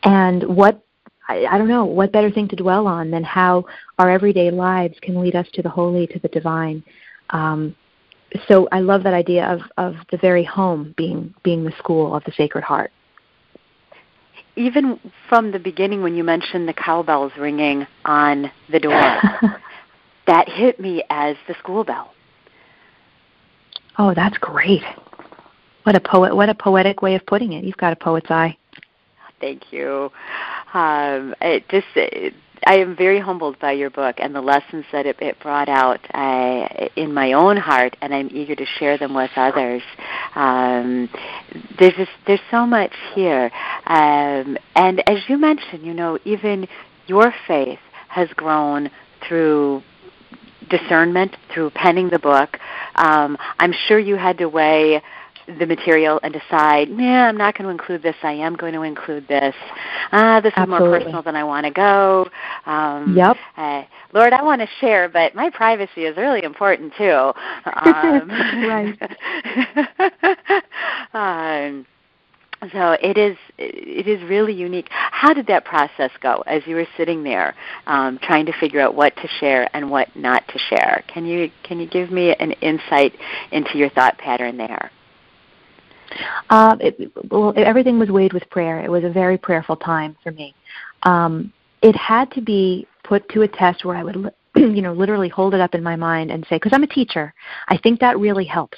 [0.03, 0.83] And what
[1.27, 3.65] I, I don't know what better thing to dwell on than how
[3.99, 6.83] our everyday lives can lead us to the holy, to the divine.
[7.31, 7.75] Um,
[8.47, 12.23] so I love that idea of, of the very home being being the school of
[12.25, 12.91] the Sacred Heart
[14.55, 18.91] even from the beginning when you mentioned the cowbells ringing on the door,
[20.27, 22.13] that hit me as the school bell.
[23.97, 24.83] Oh, that's great.
[25.83, 26.35] What a poet!
[26.35, 27.63] What a poetic way of putting it.
[27.63, 28.57] You've got a poet's eye.
[29.39, 30.09] Thank you.
[30.73, 32.33] Um, it just it,
[32.67, 35.99] I am very humbled by your book and the lessons that it, it brought out
[36.15, 39.83] uh, in my own heart, and I'm eager to share them with others.
[40.33, 41.07] Um,
[41.77, 43.51] there's just, there's so much here,
[43.85, 46.67] um, and as you mentioned, you know, even
[47.05, 48.89] your faith has grown
[49.27, 49.83] through
[50.69, 52.57] discernment, through penning the book.
[52.95, 55.03] Um, I'm sure you had to weigh
[55.47, 58.15] the material and decide, yeah, I'm not going to include this.
[58.23, 59.55] I am going to include this.
[60.11, 62.27] Ah, this is more personal than I want to go.
[62.65, 63.37] Um, yep.
[63.57, 67.31] Uh, Lord, I want to share, but my privacy is really important too.
[67.65, 68.97] Um, right.
[71.13, 71.85] um,
[72.71, 74.87] so it is it is really unique.
[74.89, 77.55] How did that process go as you were sitting there
[77.85, 81.03] um, trying to figure out what to share and what not to share?
[81.07, 83.13] Can you can you give me an insight
[83.51, 84.91] into your thought pattern there?
[86.49, 88.81] Uh, it, well, everything was weighed with prayer.
[88.81, 90.53] It was a very prayerful time for me.
[91.03, 95.29] Um, it had to be put to a test where I would, you know, literally
[95.29, 97.33] hold it up in my mind and say, because I'm a teacher,
[97.67, 98.77] I think that really helps.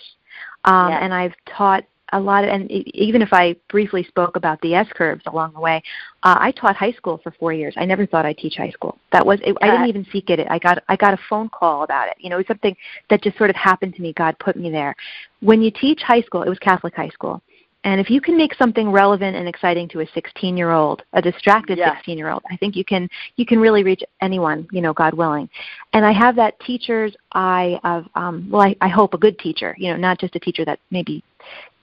[0.65, 1.83] Um, And I've taught
[2.13, 5.59] a lot of, and even if I briefly spoke about the S curves along the
[5.59, 5.81] way,
[6.23, 7.73] uh, I taught high school for four years.
[7.77, 8.97] I never thought I'd teach high school.
[9.11, 10.45] That was it, I didn't even seek it.
[10.49, 12.15] I got I got a phone call about it.
[12.19, 12.75] You know, it was something
[13.09, 14.13] that just sort of happened to me.
[14.13, 14.95] God put me there.
[15.41, 17.41] When you teach high school, it was Catholic high school.
[17.83, 22.41] And if you can make something relevant and exciting to a 16-year-old, a distracted 16-year-old,
[22.51, 25.47] I think you can you can really reach anyone, you know, God willing.
[25.93, 29.73] And I have that teacher's eye of, um, well, I, I hope a good teacher,
[29.77, 31.23] you know, not just a teacher that maybe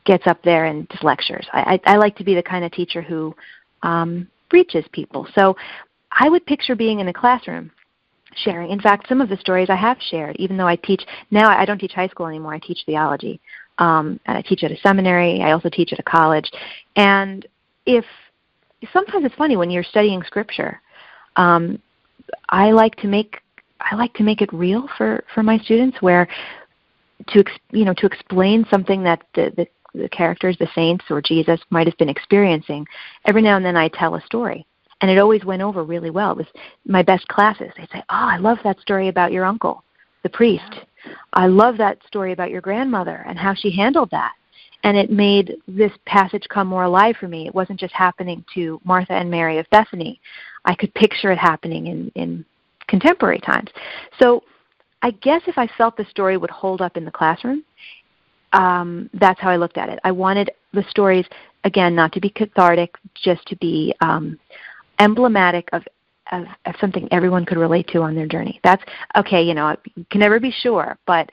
[0.04, 1.46] gets up there and just lectures.
[1.52, 3.34] I, I, I like to be the kind of teacher who
[3.82, 5.26] um, reaches people.
[5.34, 5.56] So
[6.12, 7.70] I would picture being in a classroom
[8.36, 8.70] sharing.
[8.70, 11.64] In fact, some of the stories I have shared, even though I teach now, I
[11.64, 12.54] don't teach high school anymore.
[12.54, 13.40] I teach theology,
[13.78, 15.40] um, and I teach at a seminary.
[15.42, 16.50] I also teach at a college.
[16.96, 17.46] And
[17.86, 18.04] if
[18.92, 20.80] sometimes it's funny when you're studying scripture,
[21.36, 21.80] um,
[22.48, 23.40] I like to make
[23.80, 26.28] I like to make it real for for my students, where
[27.28, 31.60] to you know to explain something that the, the the characters, the saints, or Jesus
[31.70, 32.86] might have been experiencing,
[33.26, 34.66] every now and then I tell a story.
[35.00, 36.32] And it always went over really well.
[36.32, 36.46] It was
[36.86, 37.70] my best classes.
[37.76, 39.84] They'd say, Oh, I love that story about your uncle,
[40.22, 40.86] the priest.
[41.34, 44.32] I love that story about your grandmother and how she handled that.
[44.82, 47.46] And it made this passage come more alive for me.
[47.46, 50.20] It wasn't just happening to Martha and Mary of Bethany.
[50.64, 52.44] I could picture it happening in, in
[52.86, 53.70] contemporary times.
[54.18, 54.42] So
[55.02, 57.64] I guess if I felt the story would hold up in the classroom,
[58.54, 59.98] um, that's how I looked at it.
[60.04, 61.26] I wanted the stories
[61.64, 64.38] again, not to be cathartic, just to be um,
[64.98, 65.82] emblematic of,
[66.32, 68.60] of, of something everyone could relate to on their journey.
[68.62, 68.82] That's
[69.16, 69.42] okay.
[69.42, 71.28] You know, you can never be sure, but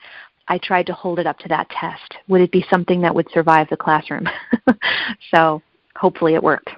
[0.48, 2.14] I tried to hold it up to that test.
[2.28, 4.28] Would it be something that would survive the classroom?
[5.34, 5.62] so
[5.96, 6.70] hopefully it worked.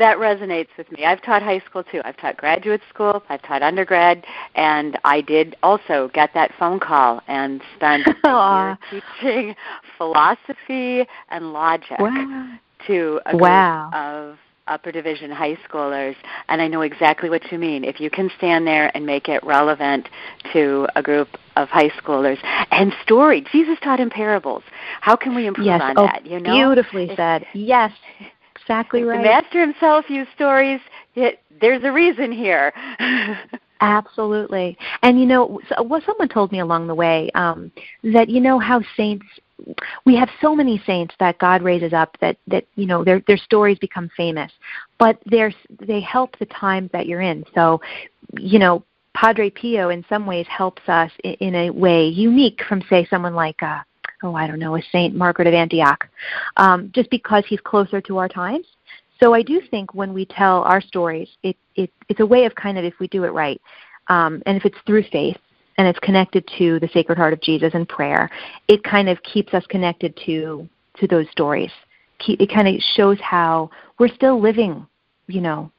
[0.00, 1.04] That resonates with me.
[1.04, 2.00] I've taught high school too.
[2.06, 4.24] I've taught graduate school, I've taught undergrad,
[4.54, 9.54] and I did also get that phone call and spent a year teaching
[9.98, 12.58] philosophy and logic wow.
[12.86, 13.90] to a group wow.
[13.92, 14.38] of
[14.68, 16.14] upper division high schoolers
[16.48, 17.84] and I know exactly what you mean.
[17.84, 20.08] If you can stand there and make it relevant
[20.54, 22.38] to a group of high schoolers
[22.70, 24.62] and story, Jesus taught in parables.
[25.02, 25.82] How can we improve yes.
[25.82, 26.24] on oh, that?
[26.24, 27.44] You know, beautifully said.
[27.52, 27.92] Yes,
[28.70, 29.18] exactly right.
[29.18, 30.80] The master himself used stories.
[31.14, 32.72] It, there's a reason here.
[33.80, 34.76] Absolutely.
[35.02, 37.72] And you know, so, well, someone told me along the way um,
[38.04, 39.26] that you know how saints
[40.06, 43.36] we have so many saints that God raises up that that you know their their
[43.36, 44.52] stories become famous,
[44.98, 47.44] but they're they help the times that you're in.
[47.54, 47.80] So,
[48.38, 52.82] you know, Padre Pio in some ways helps us in, in a way unique from
[52.88, 53.80] say someone like uh,
[54.22, 56.08] oh I don't know a Saint Margaret of Antioch,
[56.56, 58.66] um, just because he's closer to our times.
[59.18, 62.54] So I do think when we tell our stories, it, it it's a way of
[62.54, 63.60] kind of if we do it right,
[64.08, 65.36] um, and if it's through faith,
[65.78, 68.30] and it's connected to the Sacred Heart of Jesus and prayer,
[68.68, 70.68] it kind of keeps us connected to
[70.98, 71.70] to those stories.
[72.26, 74.86] It kind of shows how we're still living,
[75.26, 75.70] you know,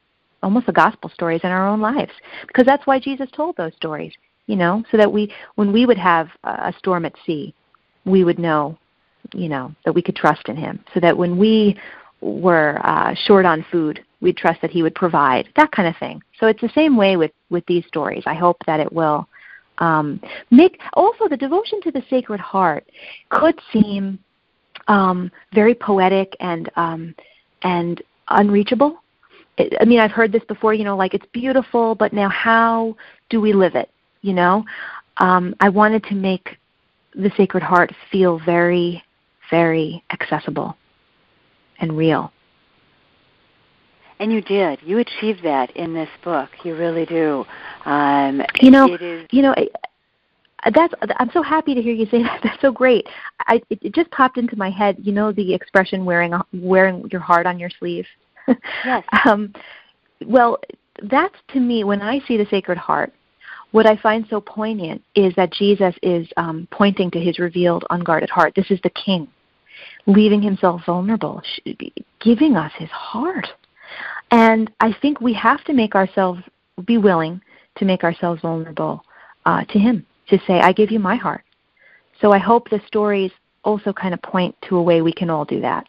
[0.42, 2.10] almost the gospel stories in our own lives,
[2.48, 4.12] because that's why Jesus told those stories,
[4.46, 7.54] you know, so that we, when we would have a storm at sea,
[8.04, 8.78] we would know,
[9.32, 11.76] you know, that we could trust in Him, so that when we
[12.20, 16.22] were uh, short on food, we'd trust that He would provide, that kind of thing.
[16.38, 18.22] So it's the same way with with these stories.
[18.26, 19.28] I hope that it will
[19.78, 22.88] um, make also the devotion to the Sacred Heart
[23.30, 24.18] could seem
[24.88, 27.14] um, very poetic and um,
[27.62, 29.02] and unreachable.
[29.58, 30.74] It, I mean, I've heard this before.
[30.74, 32.96] You know, like it's beautiful, but now how
[33.28, 33.90] do we live it?
[34.22, 34.64] You know,
[35.18, 36.56] um, I wanted to make
[37.14, 39.02] the Sacred Heart feel very,
[39.50, 40.76] very accessible
[41.78, 42.32] and real.
[44.18, 44.78] And you did.
[44.82, 46.48] You achieved that in this book.
[46.62, 47.44] You really do.
[47.84, 48.86] Um, you know,
[49.32, 49.54] you know,
[50.72, 50.94] that's.
[51.18, 52.40] I'm so happy to hear you say that.
[52.42, 53.06] That's so great.
[53.40, 54.96] I it, it just popped into my head.
[55.02, 58.06] You know the expression "wearing a, wearing your heart on your sleeve."
[58.84, 59.04] Yes.
[59.24, 59.52] um,
[60.26, 60.58] well,
[61.04, 63.12] that's to me when I see the Sacred Heart.
[63.72, 68.30] What I find so poignant is that Jesus is um, pointing to his revealed, unguarded
[68.30, 68.54] heart.
[68.54, 69.28] This is the King,
[70.06, 71.42] leaving himself vulnerable,
[72.20, 73.48] giving us his heart.
[74.30, 76.40] And I think we have to make ourselves
[76.86, 77.40] be willing
[77.76, 79.04] to make ourselves vulnerable
[79.44, 81.44] uh, to Him, to say, I give you my heart.
[82.20, 83.32] So I hope the stories
[83.64, 85.86] also kind of point to a way we can all do that.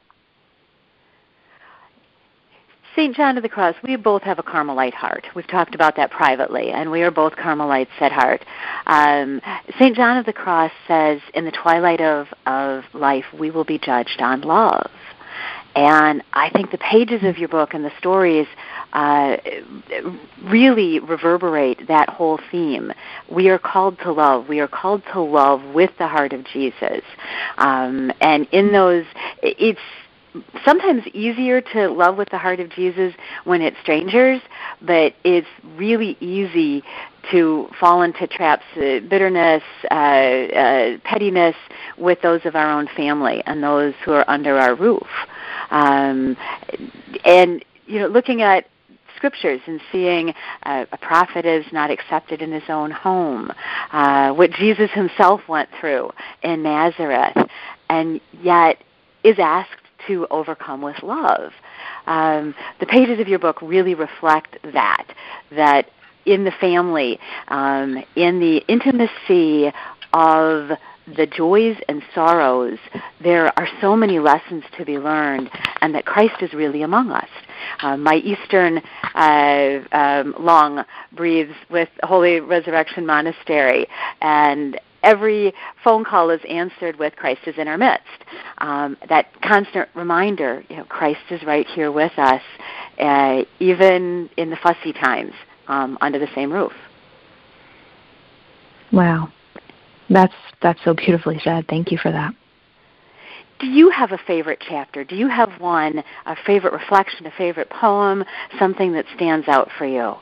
[2.95, 3.15] St.
[3.15, 5.25] John of the Cross, we both have a Carmelite heart.
[5.35, 8.45] We've talked about that privately, and we are both Carmelites at heart.
[8.85, 9.41] Um,
[9.79, 9.95] St.
[9.95, 14.21] John of the Cross says, In the twilight of, of life, we will be judged
[14.21, 14.91] on love.
[15.75, 18.45] And I think the pages of your book and the stories
[18.93, 19.37] uh,
[20.43, 22.91] really reverberate that whole theme.
[23.27, 24.47] We are called to love.
[24.47, 27.01] We are called to love with the heart of Jesus.
[27.57, 29.05] Um, and in those,
[29.41, 29.79] it's
[30.65, 33.13] sometimes easier to love with the heart of Jesus
[33.43, 34.41] when it's strangers,
[34.81, 36.83] but it's really easy
[37.31, 41.55] to fall into traps, uh, bitterness, uh, uh, pettiness
[41.97, 45.07] with those of our own family and those who are under our roof.
[45.71, 46.35] Um,
[47.25, 48.67] and you know, looking at
[49.15, 53.51] scriptures and seeing uh, a prophet is not accepted in his own home,
[53.91, 56.11] uh, what Jesus himself went through
[56.41, 57.37] in Nazareth,
[57.89, 58.83] and yet
[59.23, 61.51] is asked to overcome with love.
[62.05, 65.07] Um, the pages of your book really reflect that,
[65.51, 65.89] that
[66.25, 69.71] in the family, um, in the intimacy
[70.13, 70.71] of
[71.05, 72.77] the joys and sorrows,
[73.21, 75.49] there are so many lessons to be learned,
[75.81, 77.27] and that Christ is really among us.
[77.81, 78.81] Uh, my Eastern
[79.13, 83.87] uh, um, lung breathes with Holy Resurrection Monastery,
[84.21, 88.07] and every phone call is answered with Christ is in our midst.
[88.57, 92.41] Um, that constant reminder, you know, Christ is right here with us,
[92.99, 95.33] uh, even in the fussy times
[95.67, 96.73] um, under the same roof.
[98.91, 99.31] Wow.
[100.09, 101.67] That's that's so beautifully said.
[101.67, 102.33] Thank you for that.
[103.59, 105.03] Do you have a favorite chapter?
[105.03, 108.25] Do you have one, a favorite reflection, a favorite poem,
[108.59, 110.15] something that stands out for you?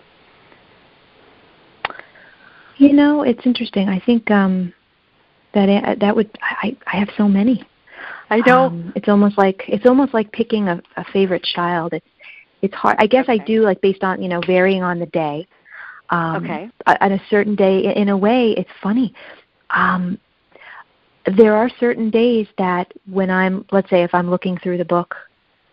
[2.82, 3.89] You know, it's interesting.
[3.89, 4.73] I think um,
[5.53, 7.63] that that would I, I have so many.
[8.32, 8.65] I know.
[8.65, 11.93] Um, it's almost like it's almost like picking a, a favorite child.
[11.93, 12.07] It's
[12.63, 12.95] it's hard.
[12.97, 13.39] I guess okay.
[13.39, 15.47] I do like based on you know varying on the day.
[16.09, 16.71] Um, okay.
[16.88, 19.13] On a certain day, in a way, it's funny.
[19.69, 20.17] Um,
[21.38, 25.13] there are certain days that when I'm, let's say, if I'm looking through the book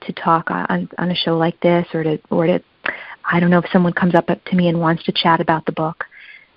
[0.03, 2.63] to talk on on a show like this, or to or to,
[3.25, 5.73] I don't know if someone comes up to me and wants to chat about the
[5.73, 6.05] book.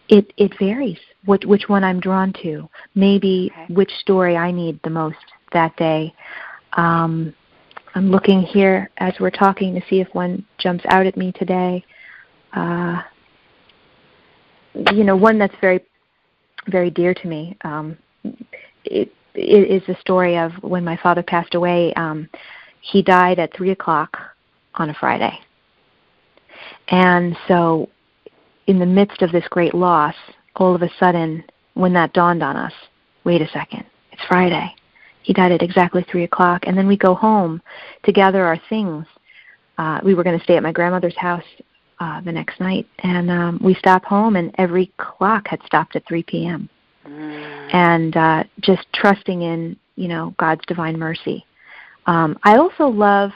[0.10, 2.70] It it varies which which one I'm drawn to.
[2.96, 3.74] Maybe okay.
[3.74, 5.18] which story I need the most
[5.54, 6.14] that day.
[6.74, 7.34] Um,
[7.94, 11.84] I'm looking here as we're talking to see if one jumps out at me today.
[12.54, 13.02] Uh,
[14.94, 15.84] you know, one that's very,
[16.68, 17.58] very dear to me.
[17.64, 17.98] Um,
[18.86, 21.94] it, it is the story of when my father passed away.
[21.96, 22.30] Um,
[22.80, 24.18] he died at three o'clock
[24.76, 25.38] on a Friday,
[26.88, 27.90] and so
[28.72, 30.16] in the midst of this great loss,
[30.56, 31.44] all of a sudden,
[31.74, 32.72] when that dawned on us,
[33.26, 34.74] wait a second, it's Friday.
[35.24, 37.62] He died at exactly three o'clock, and then we go home
[38.04, 39.06] to gather our things.
[39.78, 41.44] Uh, we were going to stay at my grandmother's house
[42.00, 46.08] uh, the next night, and um, we stop home, and every clock had stopped at
[46.08, 46.70] 3 p.m.
[47.06, 47.74] Mm.
[47.74, 51.46] And uh, just trusting in, you know, God's divine mercy.
[52.06, 53.32] Um, I also love,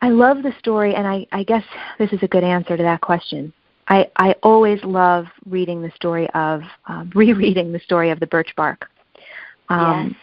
[0.00, 1.64] I love the story, and I, I guess
[1.98, 3.52] this is a good answer to that question.
[3.88, 8.54] I, I always love reading the story of, um, rereading the story of the birch
[8.56, 8.86] bark.
[9.68, 10.16] Um, yes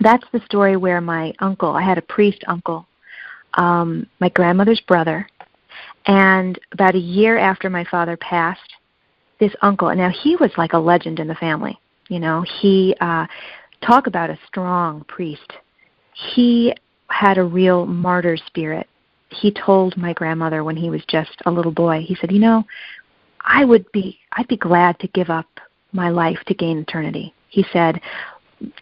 [0.00, 2.86] that's the story where my uncle, I had a priest uncle,
[3.54, 5.28] um, my grandmother's brother,
[6.06, 8.74] and about a year after my father passed,
[9.40, 11.78] this uncle, and now he was like a legend in the family.
[12.08, 13.26] You know, he uh,
[13.82, 15.52] talk about a strong priest.
[16.12, 16.74] He
[17.08, 18.88] had a real martyr spirit.
[19.40, 22.64] He told my grandmother when he was just a little boy, he said, "You know,
[23.40, 25.46] I would be I'd be glad to give up
[25.92, 28.00] my life to gain eternity." He said,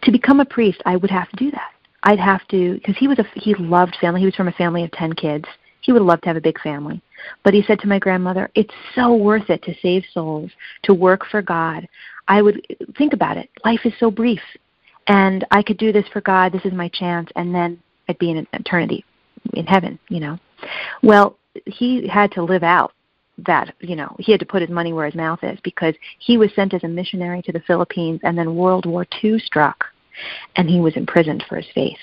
[0.01, 1.71] to become a priest, I would have to do that.
[2.03, 4.19] I'd have to because he was a he loved family.
[4.21, 5.45] He was from a family of ten kids.
[5.81, 7.01] He would love to have a big family.
[7.43, 10.51] But he said to my grandmother, "It's so worth it to save souls,
[10.83, 11.87] to work for God.
[12.27, 12.65] I would
[12.97, 13.49] think about it.
[13.63, 14.41] Life is so brief,
[15.07, 16.51] and I could do this for God.
[16.51, 17.79] This is my chance, and then
[18.09, 19.05] I'd be in eternity,
[19.53, 19.99] in heaven.
[20.09, 20.39] You know.
[21.01, 22.93] Well, he had to live out
[23.39, 26.37] that you know he had to put his money where his mouth is because he
[26.37, 29.85] was sent as a missionary to the Philippines and then World War II struck
[30.55, 31.97] and he was imprisoned for his faith.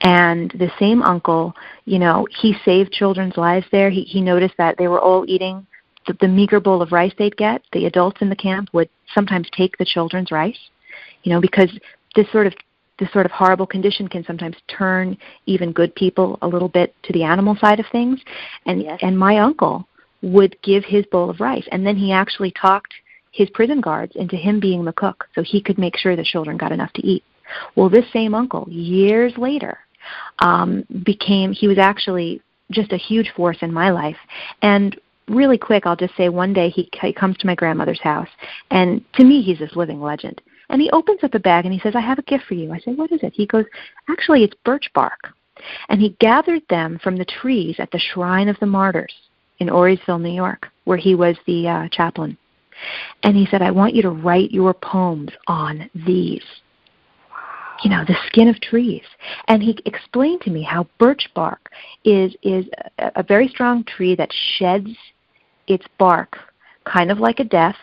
[0.00, 1.54] And the same uncle,
[1.84, 3.90] you know, he saved children's lives there.
[3.90, 5.66] He he noticed that they were all eating
[6.06, 7.62] the, the meager bowl of rice they'd get.
[7.72, 10.58] The adults in the camp would sometimes take the children's rice,
[11.24, 11.70] you know, because
[12.14, 12.54] this sort of
[12.98, 15.16] this sort of horrible condition can sometimes turn
[15.46, 18.20] even good people a little bit to the animal side of things.
[18.64, 18.98] And yes.
[19.02, 19.86] and my uncle
[20.22, 21.66] would give his bowl of rice.
[21.70, 22.94] And then he actually talked
[23.32, 26.56] his prison guards into him being the cook so he could make sure the children
[26.56, 27.22] got enough to eat.
[27.74, 29.78] Well, this same uncle, years later,
[30.38, 32.40] um, became, he was actually
[32.70, 34.16] just a huge force in my life.
[34.62, 38.28] And really quick, I'll just say one day he, he comes to my grandmother's house,
[38.70, 40.40] and to me, he's this living legend.
[40.68, 42.72] And he opens up a bag and he says, I have a gift for you.
[42.72, 43.32] I say, What is it?
[43.34, 43.64] He goes,
[44.08, 45.28] Actually, it's birch bark.
[45.88, 49.14] And he gathered them from the trees at the Shrine of the Martyrs
[49.58, 52.36] in Auriesville, New York, where he was the uh, chaplain.
[53.22, 56.44] And he said, I want you to write your poems on these.
[57.82, 59.04] You know, the skin of trees.
[59.48, 61.70] And he explained to me how birch bark
[62.04, 62.66] is, is
[62.98, 64.90] a, a very strong tree that sheds
[65.66, 66.36] its bark
[66.84, 67.76] kind of like a death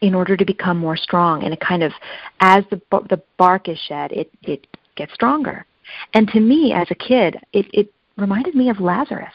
[0.00, 1.44] in order to become more strong.
[1.44, 1.92] And it kind of,
[2.40, 5.66] as the, the bark is shed, it, it gets stronger.
[6.14, 9.34] And to me, as a kid, it, it reminded me of Lazarus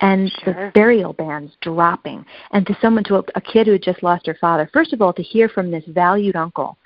[0.00, 0.54] and sure.
[0.54, 2.24] the burial bands dropping.
[2.52, 5.02] And to someone, to a, a kid who had just lost her father, first of
[5.02, 6.76] all, to hear from this valued uncle,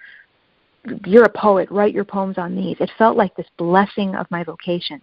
[1.07, 2.77] you're a poet, write your poems on these.
[2.81, 5.01] It felt like this blessing of my vocation.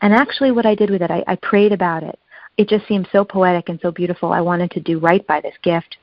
[0.00, 2.18] And actually, what I did with it, I, I prayed about it.
[2.56, 4.32] It just seemed so poetic and so beautiful.
[4.32, 5.96] I wanted to do right by this gift.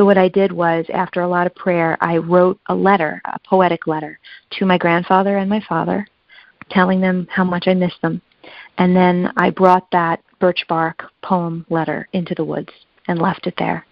[0.00, 3.38] So, what I did was, after a lot of prayer, I wrote a letter, a
[3.40, 4.18] poetic letter,
[4.52, 6.06] to my grandfather and my father,
[6.70, 8.22] telling them how much I missed them.
[8.78, 12.70] And then I brought that birch bark poem letter into the woods
[13.08, 13.84] and left it there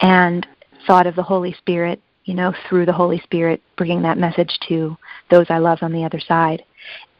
[0.00, 0.46] and
[0.86, 4.96] thought of the Holy Spirit, you know, through the Holy Spirit bringing that message to
[5.32, 6.62] those I love on the other side.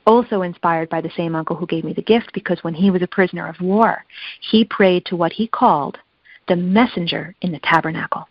[0.06, 3.02] Also inspired by the same uncle who gave me the gift because when he was
[3.02, 4.04] a prisoner of war,
[4.52, 5.98] he prayed to what he called
[6.50, 8.28] the messenger in the tabernacle.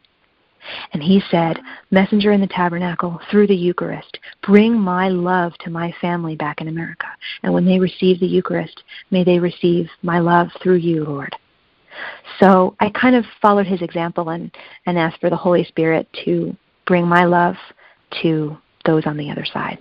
[0.92, 1.58] And he said,
[1.90, 6.68] Messenger in the tabernacle, through the Eucharist, bring my love to my family back in
[6.68, 7.08] America.
[7.44, 11.34] And when they receive the Eucharist, may they receive my love through you, Lord.
[12.42, 14.52] So I kind of followed his example and,
[14.86, 16.56] and asked for the Holy Spirit to
[16.86, 17.56] bring my love
[18.22, 19.80] to those on the other side.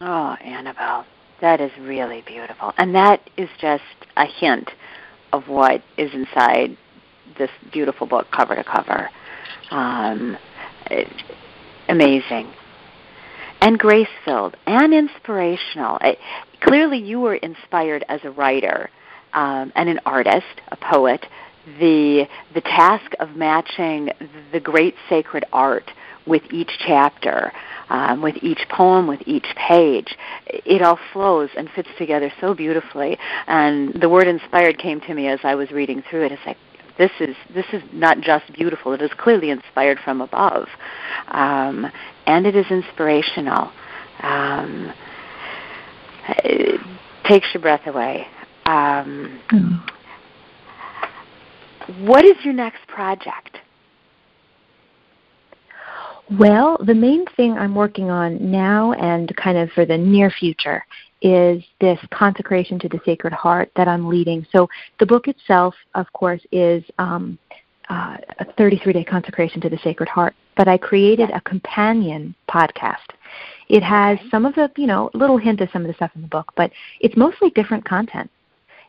[0.00, 1.04] Oh, Annabelle,
[1.42, 2.72] that is really beautiful.
[2.78, 3.82] And that is just
[4.16, 4.70] a hint
[5.32, 6.76] of what is inside
[7.36, 9.10] this beautiful book, cover to cover.
[9.70, 10.36] Um,
[10.90, 11.08] it,
[11.88, 12.52] amazing.
[13.60, 15.98] And grace filled and inspirational.
[16.00, 16.18] It,
[16.60, 18.90] clearly, you were inspired as a writer
[19.32, 21.26] um, and an artist, a poet.
[21.78, 24.10] The, the task of matching
[24.52, 25.90] the great sacred art
[26.26, 27.52] with each chapter
[27.90, 30.16] um, with each poem, with each page.
[30.46, 33.18] It all flows and fits together so beautifully.
[33.46, 36.32] And the word inspired came to me as I was reading through it.
[36.32, 36.58] It's like,
[36.98, 40.66] this is this is not just beautiful; it is clearly inspired from above,
[41.28, 41.86] um,
[42.26, 43.70] and it is inspirational.
[44.22, 44.92] Um,
[46.44, 46.80] it
[47.24, 48.26] takes your breath away.
[48.66, 49.80] Um, mm.
[52.00, 53.58] What is your next project?
[56.38, 60.84] Well, the main thing I'm working on now and kind of for the near future
[61.22, 64.46] is this consecration to the Sacred Heart that I'm leading.
[64.52, 64.68] So
[65.00, 67.38] the book itself, of course, is um,
[67.88, 72.96] uh, a 33 day consecration to the Sacred Heart, but I created a companion podcast.
[73.68, 76.22] It has some of the, you know, little hint of some of the stuff in
[76.22, 78.30] the book, but it's mostly different content.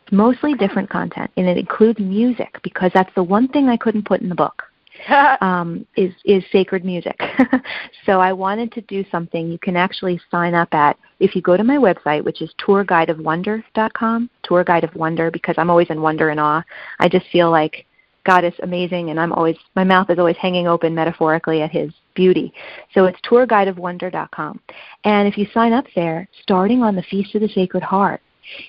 [0.03, 4.05] It's mostly different content, and it includes music because that's the one thing I couldn't
[4.05, 4.63] put in the book.
[5.41, 7.19] um, is is sacred music.
[8.05, 9.51] so I wanted to do something.
[9.51, 14.29] You can actually sign up at if you go to my website, which is tourguideofwonder.com,
[14.43, 16.63] tour guide of wonder, because I'm always in wonder and awe.
[16.99, 17.85] I just feel like
[18.25, 21.91] God is amazing, and I'm always my mouth is always hanging open metaphorically at His
[22.15, 22.53] beauty.
[22.93, 24.59] So it's tourguideofwonder.com,
[25.03, 28.21] and if you sign up there, starting on the Feast of the Sacred Heart,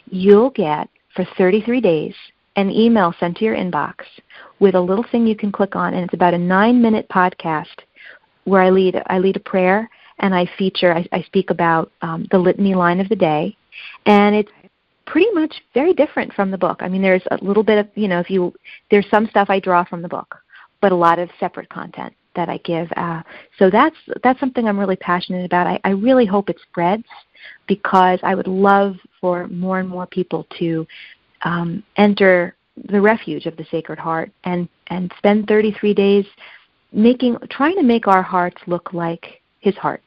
[0.06, 2.14] you'll get for 33 days
[2.56, 3.94] an email sent to your inbox
[4.60, 7.66] with a little thing you can click on, and it's about a nine minute podcast
[8.44, 9.88] where I lead I lead a prayer
[10.18, 13.56] and I feature I, I speak about um, the litany line of the day,
[14.06, 14.52] and it's
[15.06, 16.78] pretty much very different from the book.
[16.80, 18.54] I mean, there's a little bit of you know if you
[18.90, 20.36] there's some stuff I draw from the book,
[20.80, 22.88] but a lot of separate content that I give.
[22.96, 23.22] Uh,
[23.58, 25.66] so that's that's something I'm really passionate about.
[25.66, 27.04] I, I really hope it spreads
[27.66, 30.86] because I would love for more and more people to
[31.42, 32.54] um, enter
[32.88, 36.26] the refuge of the Sacred Heart and and spend 33 days
[36.92, 40.02] making trying to make our hearts look like His heart,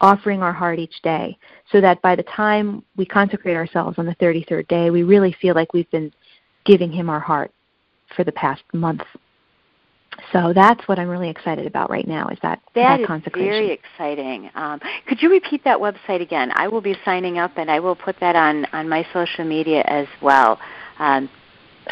[0.00, 1.38] offering our heart each day,
[1.70, 5.54] so that by the time we consecrate ourselves on the 33rd day, we really feel
[5.54, 6.12] like we've been
[6.64, 7.52] giving Him our heart
[8.14, 9.02] for the past month.
[10.32, 12.28] So that's what I'm really excited about right now.
[12.28, 13.50] Is that that, that is consecration?
[13.50, 14.50] very exciting.
[14.54, 16.52] Um, could you repeat that website again?
[16.54, 19.82] I will be signing up, and I will put that on on my social media
[19.86, 20.58] as well.
[20.98, 21.28] Um,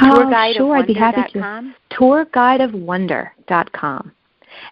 [0.01, 1.75] oh, sure, I'd be happy to.
[1.93, 4.13] Tourguideofwonder.com.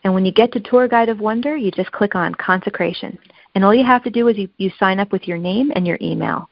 [0.04, 3.18] And when you get to Tour Guide of Wonder, you just click on Consecration.
[3.54, 5.86] And all you have to do is you, you sign up with your name and
[5.86, 6.48] your email.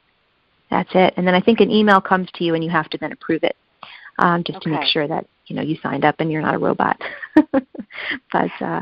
[0.69, 1.13] That's it.
[1.17, 3.43] And then I think an email comes to you and you have to then approve
[3.43, 3.55] it
[4.19, 4.69] um, just okay.
[4.69, 6.99] to make sure that you know you signed up and you're not a robot.
[7.51, 8.81] but uh,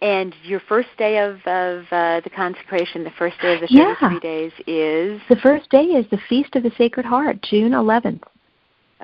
[0.00, 3.94] and your first day of of uh, the consecration, the first day of the yeah.
[3.98, 8.22] three days is the first day is the Feast of the Sacred Heart, June 11th.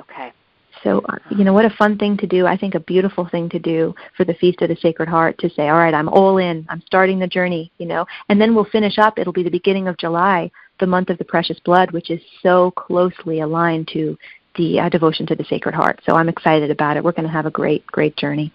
[0.01, 0.33] Okay.
[0.83, 2.47] So, uh, you know, what a fun thing to do.
[2.47, 5.51] I think a beautiful thing to do for the Feast of the Sacred Heart to
[5.51, 6.65] say, all right, I'm all in.
[6.69, 8.07] I'm starting the journey, you know.
[8.29, 9.19] And then we'll finish up.
[9.19, 12.71] It'll be the beginning of July, the month of the precious blood, which is so
[12.73, 14.17] closely aligned to
[14.57, 16.01] the uh, devotion to the Sacred Heart.
[16.07, 17.05] So I'm excited about it.
[17.05, 18.53] We're going to have a great, great journey.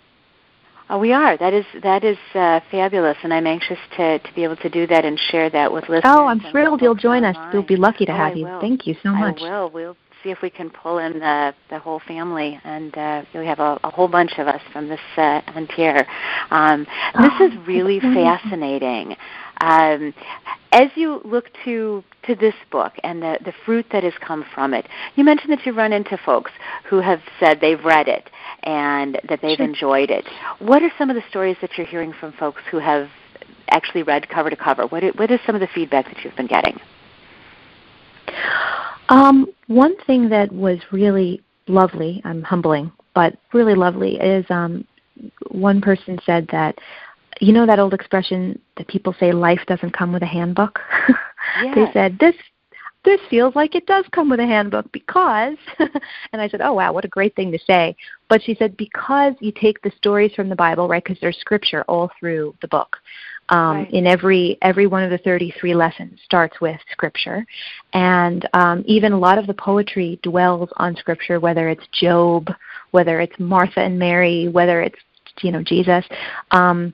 [0.88, 1.36] Oh, we are.
[1.36, 4.86] That is that is uh, fabulous, and I'm anxious to to be able to do
[4.86, 6.04] that and share that with listeners.
[6.06, 7.36] Oh, I'm thrilled you'll join online.
[7.36, 7.54] us.
[7.54, 8.46] We'll be lucky to oh, have I you.
[8.46, 8.62] Will.
[8.62, 9.41] Thank you so much.
[9.41, 9.70] I will.
[9.72, 13.60] We'll see if we can pull in the the whole family, and uh, we have
[13.60, 16.06] a, a whole bunch of us from this uh, Antier.
[16.50, 16.86] Um,
[17.22, 19.16] this oh, is really fascinating.
[19.62, 20.14] Um,
[20.72, 24.74] as you look to to this book and the, the fruit that has come from
[24.74, 26.52] it, you mentioned that you run into folks
[26.90, 28.30] who have said they've read it
[28.64, 29.66] and that they've sure.
[29.66, 30.26] enjoyed it.
[30.60, 33.10] What are some of the stories that you're hearing from folks who have
[33.70, 34.88] actually read cover to cover?
[34.88, 36.80] What what is some of the feedback that you've been getting?
[39.10, 44.86] Um, one thing that was really lovely, I'm humbling, but really lovely, is um,
[45.52, 46.78] one person said that
[47.42, 50.80] you know that old expression that people say life doesn't come with a handbook?
[51.62, 51.72] Yes.
[51.76, 52.36] they said this
[53.04, 56.92] this feels like it does come with a handbook because and i said oh wow
[56.92, 57.96] what a great thing to say.
[58.30, 61.84] But she said because you take the stories from the bible right because there's scripture
[61.88, 62.98] all through the book
[63.50, 63.93] um, right.
[63.93, 67.46] in every every one of the 33 lessons starts with scripture
[67.93, 72.50] and um, even a lot of the poetry dwells on scripture whether it's job
[72.91, 75.00] whether it's martha and mary whether it's
[75.41, 76.06] you know jesus
[76.52, 76.93] um,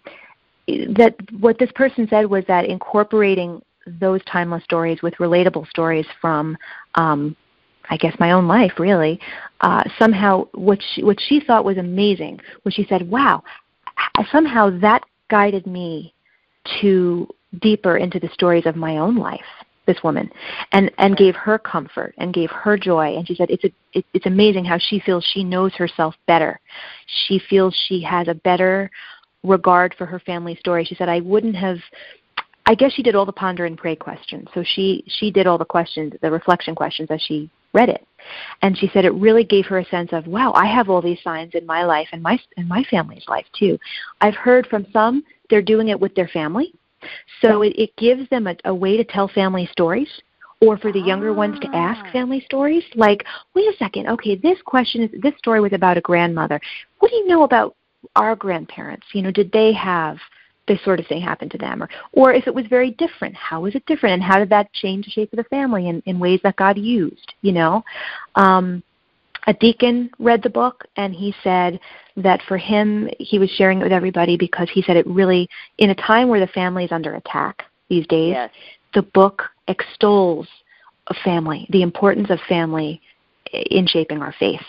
[0.67, 3.61] that what this person said was that incorporating
[3.99, 6.57] those timeless stories with relatable stories from
[6.95, 7.35] um,
[7.89, 9.19] I guess my own life really,
[9.61, 13.43] uh, somehow what she, what she thought was amazing was she said, "Wow,
[14.31, 16.13] somehow that guided me
[16.81, 17.27] to
[17.61, 19.45] deeper into the stories of my own life."
[19.87, 20.31] This woman,
[20.71, 23.17] and and gave her comfort and gave her joy.
[23.17, 26.59] And she said, "It's a it, it's amazing how she feels she knows herself better.
[27.25, 28.91] She feels she has a better
[29.43, 31.79] regard for her family story." She said, "I wouldn't have."
[32.67, 34.47] I guess she did all the ponder and pray questions.
[34.53, 38.05] So she she did all the questions, the reflection questions as she read it.
[38.61, 41.21] And she said it really gave her a sense of, wow, I have all these
[41.23, 43.77] signs in my life and my in my family's life too.
[44.21, 46.73] I've heard from some they're doing it with their family.
[47.41, 50.09] So it, it gives them a, a way to tell family stories
[50.61, 52.11] or for the younger ones to ask ah.
[52.11, 56.01] family stories like wait a second okay this question is this story was about a
[56.01, 56.61] grandmother
[56.99, 57.75] what do you know about
[58.15, 60.17] our grandparents you know did they have
[60.71, 63.61] this sort of thing happened to them or or if it was very different how
[63.61, 66.17] was it different and how did that change the shape of the family in, in
[66.17, 67.83] ways that god used you know
[68.35, 68.81] um
[69.47, 71.79] a deacon read the book and he said
[72.15, 75.49] that for him he was sharing it with everybody because he said it really
[75.79, 78.51] in a time where the family is under attack these days yes.
[78.93, 80.47] the book extols
[81.07, 83.01] a family the importance of family
[83.51, 84.61] in shaping our faith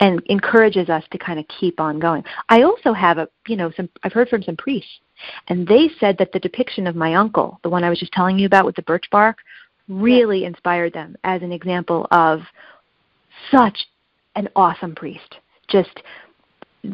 [0.00, 2.24] and encourages us to kind of keep on going.
[2.48, 4.90] I also have a, you know, some I've heard from some priests
[5.48, 8.38] and they said that the depiction of my uncle, the one I was just telling
[8.38, 9.38] you about with the birch bark,
[9.88, 10.48] really yeah.
[10.48, 12.40] inspired them as an example of
[13.50, 13.86] such
[14.36, 15.36] an awesome priest.
[15.68, 16.00] Just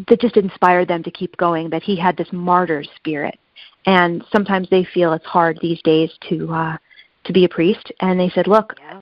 [0.09, 3.39] that just inspired them to keep going, that he had this martyr spirit.
[3.87, 6.77] And sometimes they feel it's hard these days to uh
[7.25, 9.01] to be a priest and they said, Look, yeah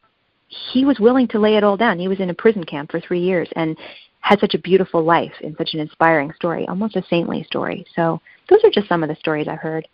[0.73, 1.99] he was willing to lay it all down.
[1.99, 3.77] He was in a prison camp for three years and
[4.21, 7.85] had such a beautiful life and such an inspiring story, almost a saintly story.
[7.95, 9.89] So those are just some of the stories I've heard.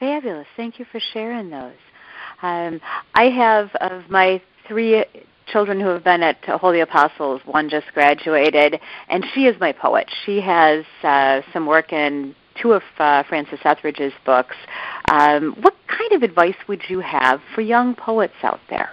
[0.00, 0.46] Fabulous.
[0.56, 1.76] Thank you for sharing those.
[2.42, 2.80] Um,
[3.14, 5.04] I have of my three
[5.46, 10.10] children who have been at Holy Apostles, one just graduated, and she is my poet.
[10.24, 14.56] She has uh, some work in two of uh, Francis Etheredge's books.
[15.10, 18.90] Um, what kind of advice would you have for young poets out there?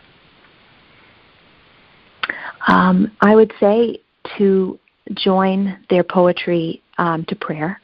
[2.68, 4.00] Um, I would say
[4.38, 4.80] to
[5.14, 7.82] join their poetry um, to prayer.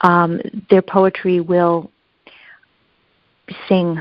[0.00, 0.40] Um,
[0.70, 1.90] their poetry will
[3.68, 3.98] sing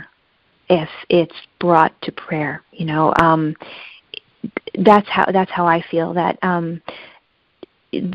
[0.69, 2.63] if it's brought to prayer.
[2.71, 3.55] You know, um,
[4.79, 6.81] that's how that's how I feel that um,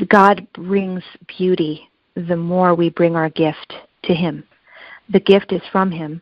[0.09, 1.03] God brings
[1.39, 3.75] beauty the more we bring our gift
[4.05, 4.45] to Him.
[5.11, 6.21] The gift is from Him,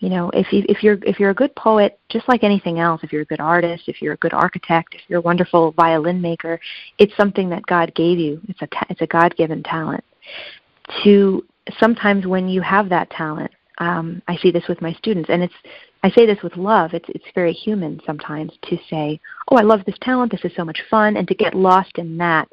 [0.00, 3.00] you know if you, if you're if you're a good poet just like anything else
[3.02, 6.20] if you're a good artist if you're a good architect if you're a wonderful violin
[6.20, 6.60] maker
[6.98, 10.04] it's something that god gave you it's a ta- it's a god given talent
[11.04, 11.44] to
[11.78, 15.54] sometimes when you have that talent um i see this with my students and it's
[16.02, 19.20] i say this with love it's it's very human sometimes to say
[19.50, 22.16] oh i love this talent this is so much fun and to get lost in
[22.16, 22.48] that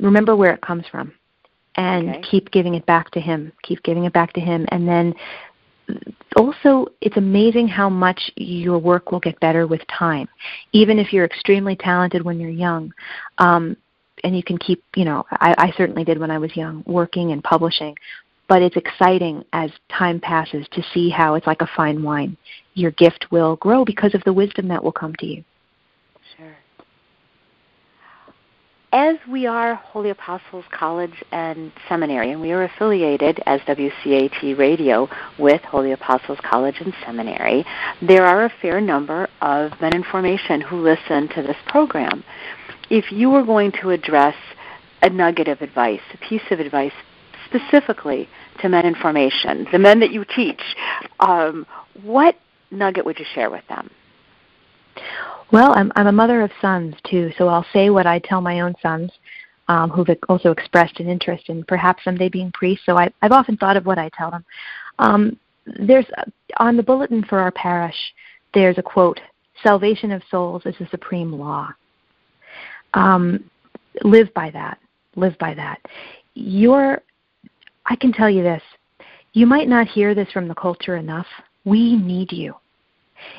[0.00, 1.12] remember where it comes from
[1.76, 2.22] and okay.
[2.30, 5.14] keep giving it back to him keep giving it back to him and then
[6.36, 10.28] also it's amazing how much your work will get better with time
[10.72, 12.92] even if you're extremely talented when you're young
[13.38, 13.76] um,
[14.24, 17.32] and you can keep you know I, I certainly did when i was young working
[17.32, 17.96] and publishing
[18.48, 22.36] but it's exciting as time passes to see how it's like a fine wine
[22.74, 25.44] your gift will grow because of the wisdom that will come to you
[26.36, 26.56] Sure.
[28.92, 35.08] as we are Holy Apostles College and Seminary, and we are affiliated as WCAT Radio
[35.38, 37.64] with Holy Apostles College and Seminary,
[38.00, 42.24] there are a fair number of men in formation who listen to this program.
[42.90, 44.36] If you were going to address
[45.02, 46.92] a nugget of advice, a piece of advice
[47.46, 48.28] specifically
[48.60, 50.60] to men in formation, the men that you teach,
[51.20, 51.66] um,
[52.02, 52.36] what
[52.70, 53.90] nugget would you share with them?
[55.52, 58.60] Well, I'm I'm a mother of sons too, so I'll say what I tell my
[58.60, 59.12] own sons,
[59.68, 62.84] um, who've also expressed an interest in perhaps someday being priests.
[62.86, 64.44] So I, I've often thought of what I tell them.
[64.98, 65.36] Um,
[65.80, 66.06] there's
[66.58, 67.96] on the bulletin for our parish.
[68.54, 69.20] There's a quote:
[69.62, 71.72] "Salvation of souls is the supreme law."
[72.96, 73.48] Um,
[74.02, 74.78] live by that.
[75.14, 75.80] Live by that.
[76.34, 77.02] You're.
[77.86, 78.62] I can tell you this.
[79.32, 81.26] You might not hear this from the culture enough.
[81.64, 82.56] We need you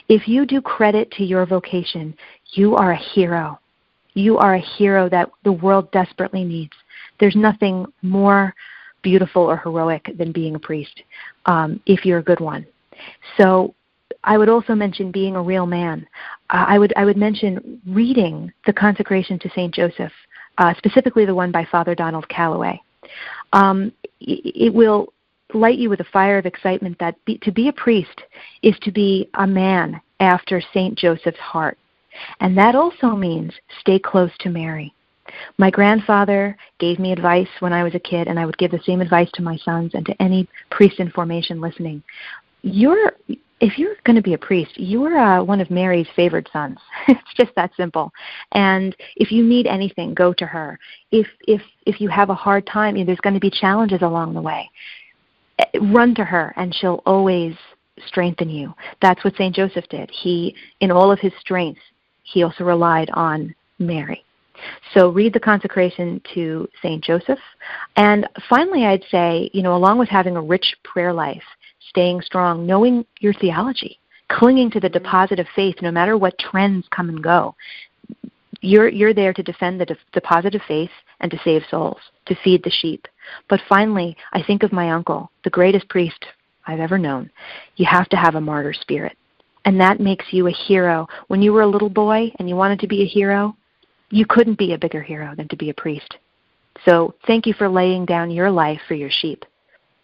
[0.09, 2.15] if you do credit to your vocation,
[2.53, 3.59] you are a hero.
[4.13, 6.73] You are a hero that the world desperately needs.
[7.19, 8.53] There's nothing more
[9.01, 11.03] beautiful or heroic than being a priest
[11.45, 12.65] um, if you're a good one.
[13.37, 13.75] So
[14.28, 16.05] I would also mention being a real man.
[16.49, 20.11] Uh, I would I would mention reading the Consecration to Saint Joseph,
[20.57, 22.80] uh, specifically the one by Father Donald Calloway.
[23.53, 25.13] Um, it, it will
[25.53, 28.21] light you with a fire of excitement that be, to be a priest
[28.63, 30.97] is to be a man after St.
[30.97, 31.78] Joseph's heart.
[32.41, 34.93] And that also means stay close to Mary.
[35.57, 38.82] My grandfather gave me advice when I was a kid, and I would give the
[38.86, 42.01] same advice to my sons and to any priest in formation listening.
[42.63, 43.13] You're,
[43.59, 46.77] if you're going to be a priest, you're uh, one of Mary's favored sons.
[47.07, 48.11] it's just that simple.
[48.51, 50.79] And if you need anything, go to her.
[51.11, 54.01] If if if you have a hard time, you know, there's going to be challenges
[54.01, 54.69] along the way.
[55.59, 57.55] Eh, run to her, and she'll always
[58.05, 58.73] strengthen you.
[59.01, 60.11] That's what Saint Joseph did.
[60.11, 61.81] He, in all of his strength,
[62.21, 64.23] he also relied on Mary.
[64.93, 67.03] So read the consecration to St.
[67.03, 67.39] Joseph.
[67.95, 71.43] And finally, I'd say, you know, along with having a rich prayer life,
[71.89, 75.03] staying strong, knowing your theology, clinging to the mm-hmm.
[75.03, 77.55] deposit of faith no matter what trends come and go.
[78.61, 82.35] You're, you're there to defend the de- deposit of faith and to save souls, to
[82.43, 83.07] feed the sheep.
[83.49, 86.25] But finally, I think of my uncle, the greatest priest
[86.65, 87.29] I've ever known.
[87.75, 89.17] You have to have a martyr spirit.
[89.65, 91.07] And that makes you a hero.
[91.27, 93.55] When you were a little boy and you wanted to be a hero,
[94.09, 96.17] you couldn't be a bigger hero than to be a priest.
[96.85, 99.43] So thank you for laying down your life for your sheep.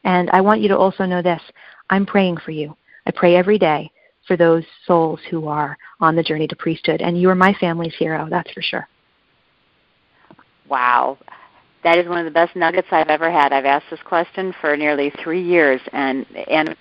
[0.04, 1.42] And I want you to also know this
[1.90, 2.76] I'm praying for you.
[3.06, 3.92] I pray every day
[4.28, 7.02] for those souls who are on the journey to priesthood.
[7.02, 8.88] And you are my family's hero, that's for sure.
[10.70, 11.18] Wow.
[11.84, 13.52] That is one of the best nuggets I've ever had.
[13.52, 16.78] I've asked this question for nearly three years, and and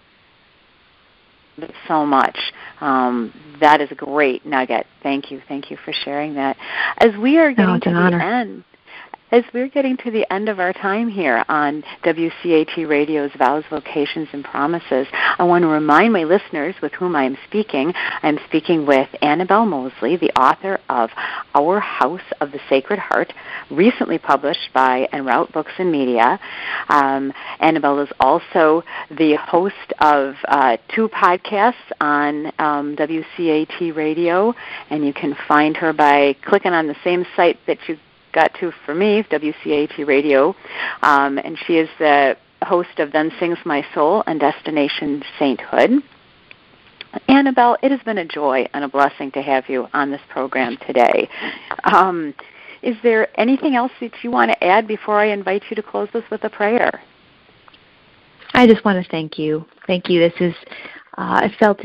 [1.88, 2.38] so much.
[2.80, 4.86] Um, that is a great nugget.
[5.03, 5.42] Thank you.
[5.48, 6.57] Thank you for sharing that.
[6.98, 8.20] As we are getting oh, to the honor.
[8.20, 8.64] end,
[9.33, 14.28] as we're getting to the end of our time here on WCAT Radio's Vows, Vocations,
[14.35, 17.95] and Promises, I want to remind my listeners with whom I am speaking.
[18.22, 21.09] I'm speaking with Annabelle Moseley, the author of
[21.55, 23.33] Our House of the Sacred Heart,
[23.70, 26.39] recently published by En Route Books and Media.
[26.91, 31.72] Um, Annabelle is also the host of uh, two podcasts
[32.03, 34.53] on um, WCAT Radio,
[34.91, 37.97] and you can find her by clicking on the same site that you
[38.33, 40.55] got to for me, WCAT Radio,
[41.03, 46.03] um, and she is the host of Then Sings My Soul and Destination Sainthood.
[47.28, 50.78] Annabelle, it has been a joy and a blessing to have you on this program
[50.87, 51.28] today.
[51.85, 52.35] Um,
[52.83, 56.09] is there anything else that you want to add before I invite you to close
[56.12, 57.03] this with a prayer?
[58.55, 59.64] I just want to thank you.
[59.87, 60.20] Thank you.
[60.20, 60.55] This is,
[61.18, 61.80] uh, I felt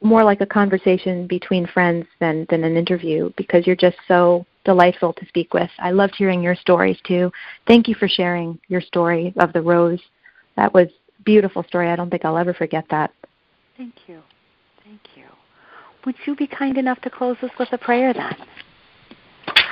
[0.00, 5.14] more like a conversation between friends than, than an interview because you're just so delightful
[5.14, 5.70] to speak with.
[5.78, 7.32] I loved hearing your stories too.
[7.66, 10.02] Thank you for sharing your story of the rose.
[10.56, 11.88] That was a beautiful story.
[11.88, 13.10] I don't think I'll ever forget that.
[13.78, 14.20] Thank you.
[14.84, 15.24] Thank you.
[16.04, 18.36] Would you be kind enough to close us with a prayer then?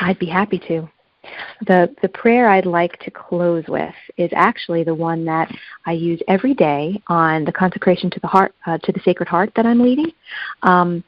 [0.01, 0.89] I'd be happy to.
[1.67, 6.23] The the prayer I'd like to close with is actually the one that I use
[6.27, 9.81] every day on the consecration to the heart uh, to the Sacred Heart that I'm
[9.81, 10.11] leading.
[10.63, 11.05] Um,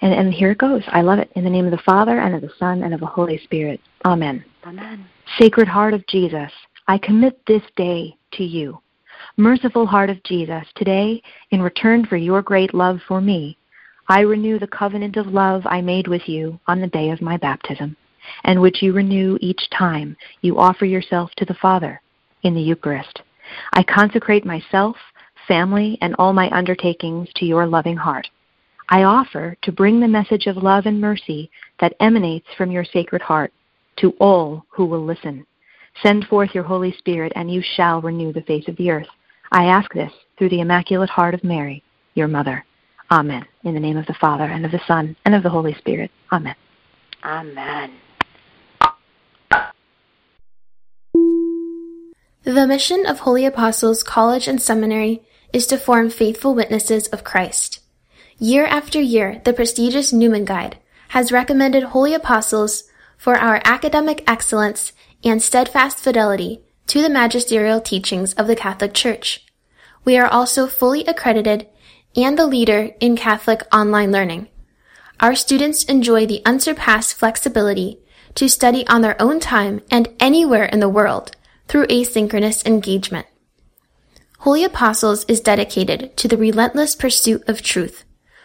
[0.00, 0.82] and, and here it goes.
[0.88, 1.30] I love it.
[1.34, 3.80] In the name of the Father, and of the Son, and of the Holy Spirit.
[4.04, 4.44] Amen.
[4.64, 5.06] Amen.
[5.38, 6.50] Sacred Heart of Jesus,
[6.88, 8.80] I commit this day to you.
[9.36, 13.56] Merciful Heart of Jesus, today, in return for your great love for me,
[14.08, 17.36] I renew the covenant of love I made with you on the day of my
[17.36, 17.96] baptism,
[18.44, 22.00] and which you renew each time you offer yourself to the Father
[22.42, 23.22] in the Eucharist.
[23.72, 24.96] I consecrate myself,
[25.46, 28.28] family, and all my undertakings to your loving heart
[28.92, 33.22] I offer to bring the message of love and mercy that emanates from your sacred
[33.22, 33.52] heart
[33.98, 35.46] to all who will listen.
[36.02, 39.06] Send forth your Holy Spirit, and you shall renew the face of the earth.
[39.52, 41.84] I ask this through the Immaculate Heart of Mary,
[42.14, 42.64] your mother.
[43.10, 43.44] Amen.
[43.64, 46.10] In the name of the Father, and of the Son, and of the Holy Spirit.
[46.32, 46.54] Amen.
[47.22, 47.92] Amen.
[52.42, 55.22] The mission of Holy Apostles College and Seminary
[55.52, 57.79] is to form faithful witnesses of Christ.
[58.42, 60.78] Year after year, the prestigious Newman Guide
[61.08, 62.84] has recommended holy apostles
[63.18, 69.44] for our academic excellence and steadfast fidelity to the magisterial teachings of the Catholic Church.
[70.06, 71.66] We are also fully accredited
[72.16, 74.48] and the leader in Catholic online learning.
[75.20, 77.98] Our students enjoy the unsurpassed flexibility
[78.36, 81.36] to study on their own time and anywhere in the world
[81.68, 83.26] through asynchronous engagement.
[84.38, 88.04] Holy Apostles is dedicated to the relentless pursuit of truth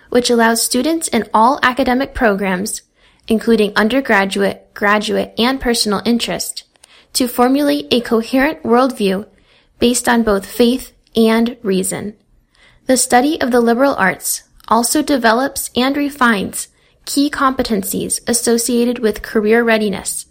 [0.10, 2.82] which allows students in all academic programs,
[3.28, 6.64] including undergraduate, graduate, and personal interest,
[7.14, 9.28] to formulate a coherent worldview
[9.80, 12.16] based on both faith and reason.
[12.86, 16.68] The study of the liberal arts also develops and refines
[17.06, 20.26] key competencies associated with career readiness,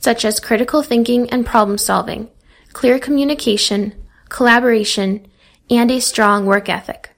[0.00, 2.28] such as critical thinking and problem solving,
[2.72, 3.92] clear communication,
[4.28, 5.26] collaboration,
[5.68, 7.09] and a strong work ethic.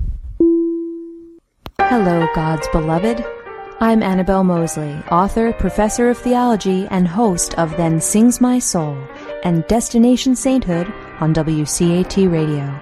[1.80, 3.24] Hello, God's beloved.
[3.80, 8.98] I'm Annabelle Moseley, author, professor of theology, and host of Then Sings My Soul
[9.44, 12.80] and Destination Sainthood on WCAT Radio.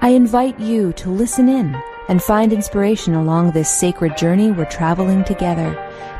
[0.00, 1.80] I invite you to listen in
[2.12, 5.72] and find inspiration along this sacred journey we're traveling together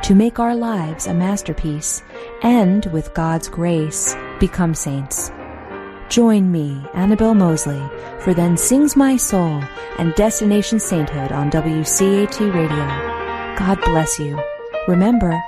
[0.03, 2.03] to make our lives a masterpiece
[2.43, 5.30] and, with God's grace, become saints.
[6.09, 7.82] Join me, Annabelle Moseley,
[8.20, 9.62] for Then Sings My Soul
[9.99, 13.59] and Destination Sainthood on WCAT Radio.
[13.59, 14.43] God bless you.
[14.88, 15.38] Remember,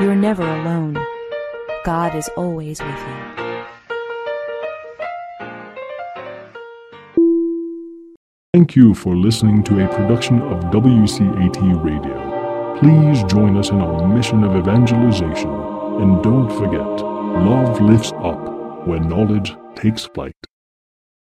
[0.00, 0.98] you're never alone.
[1.84, 3.35] God is always with you.
[8.56, 12.78] Thank you for listening to a production of WCAT Radio.
[12.80, 15.50] Please join us in our mission of evangelization.
[16.00, 20.32] And don't forget, love lifts up when knowledge takes flight.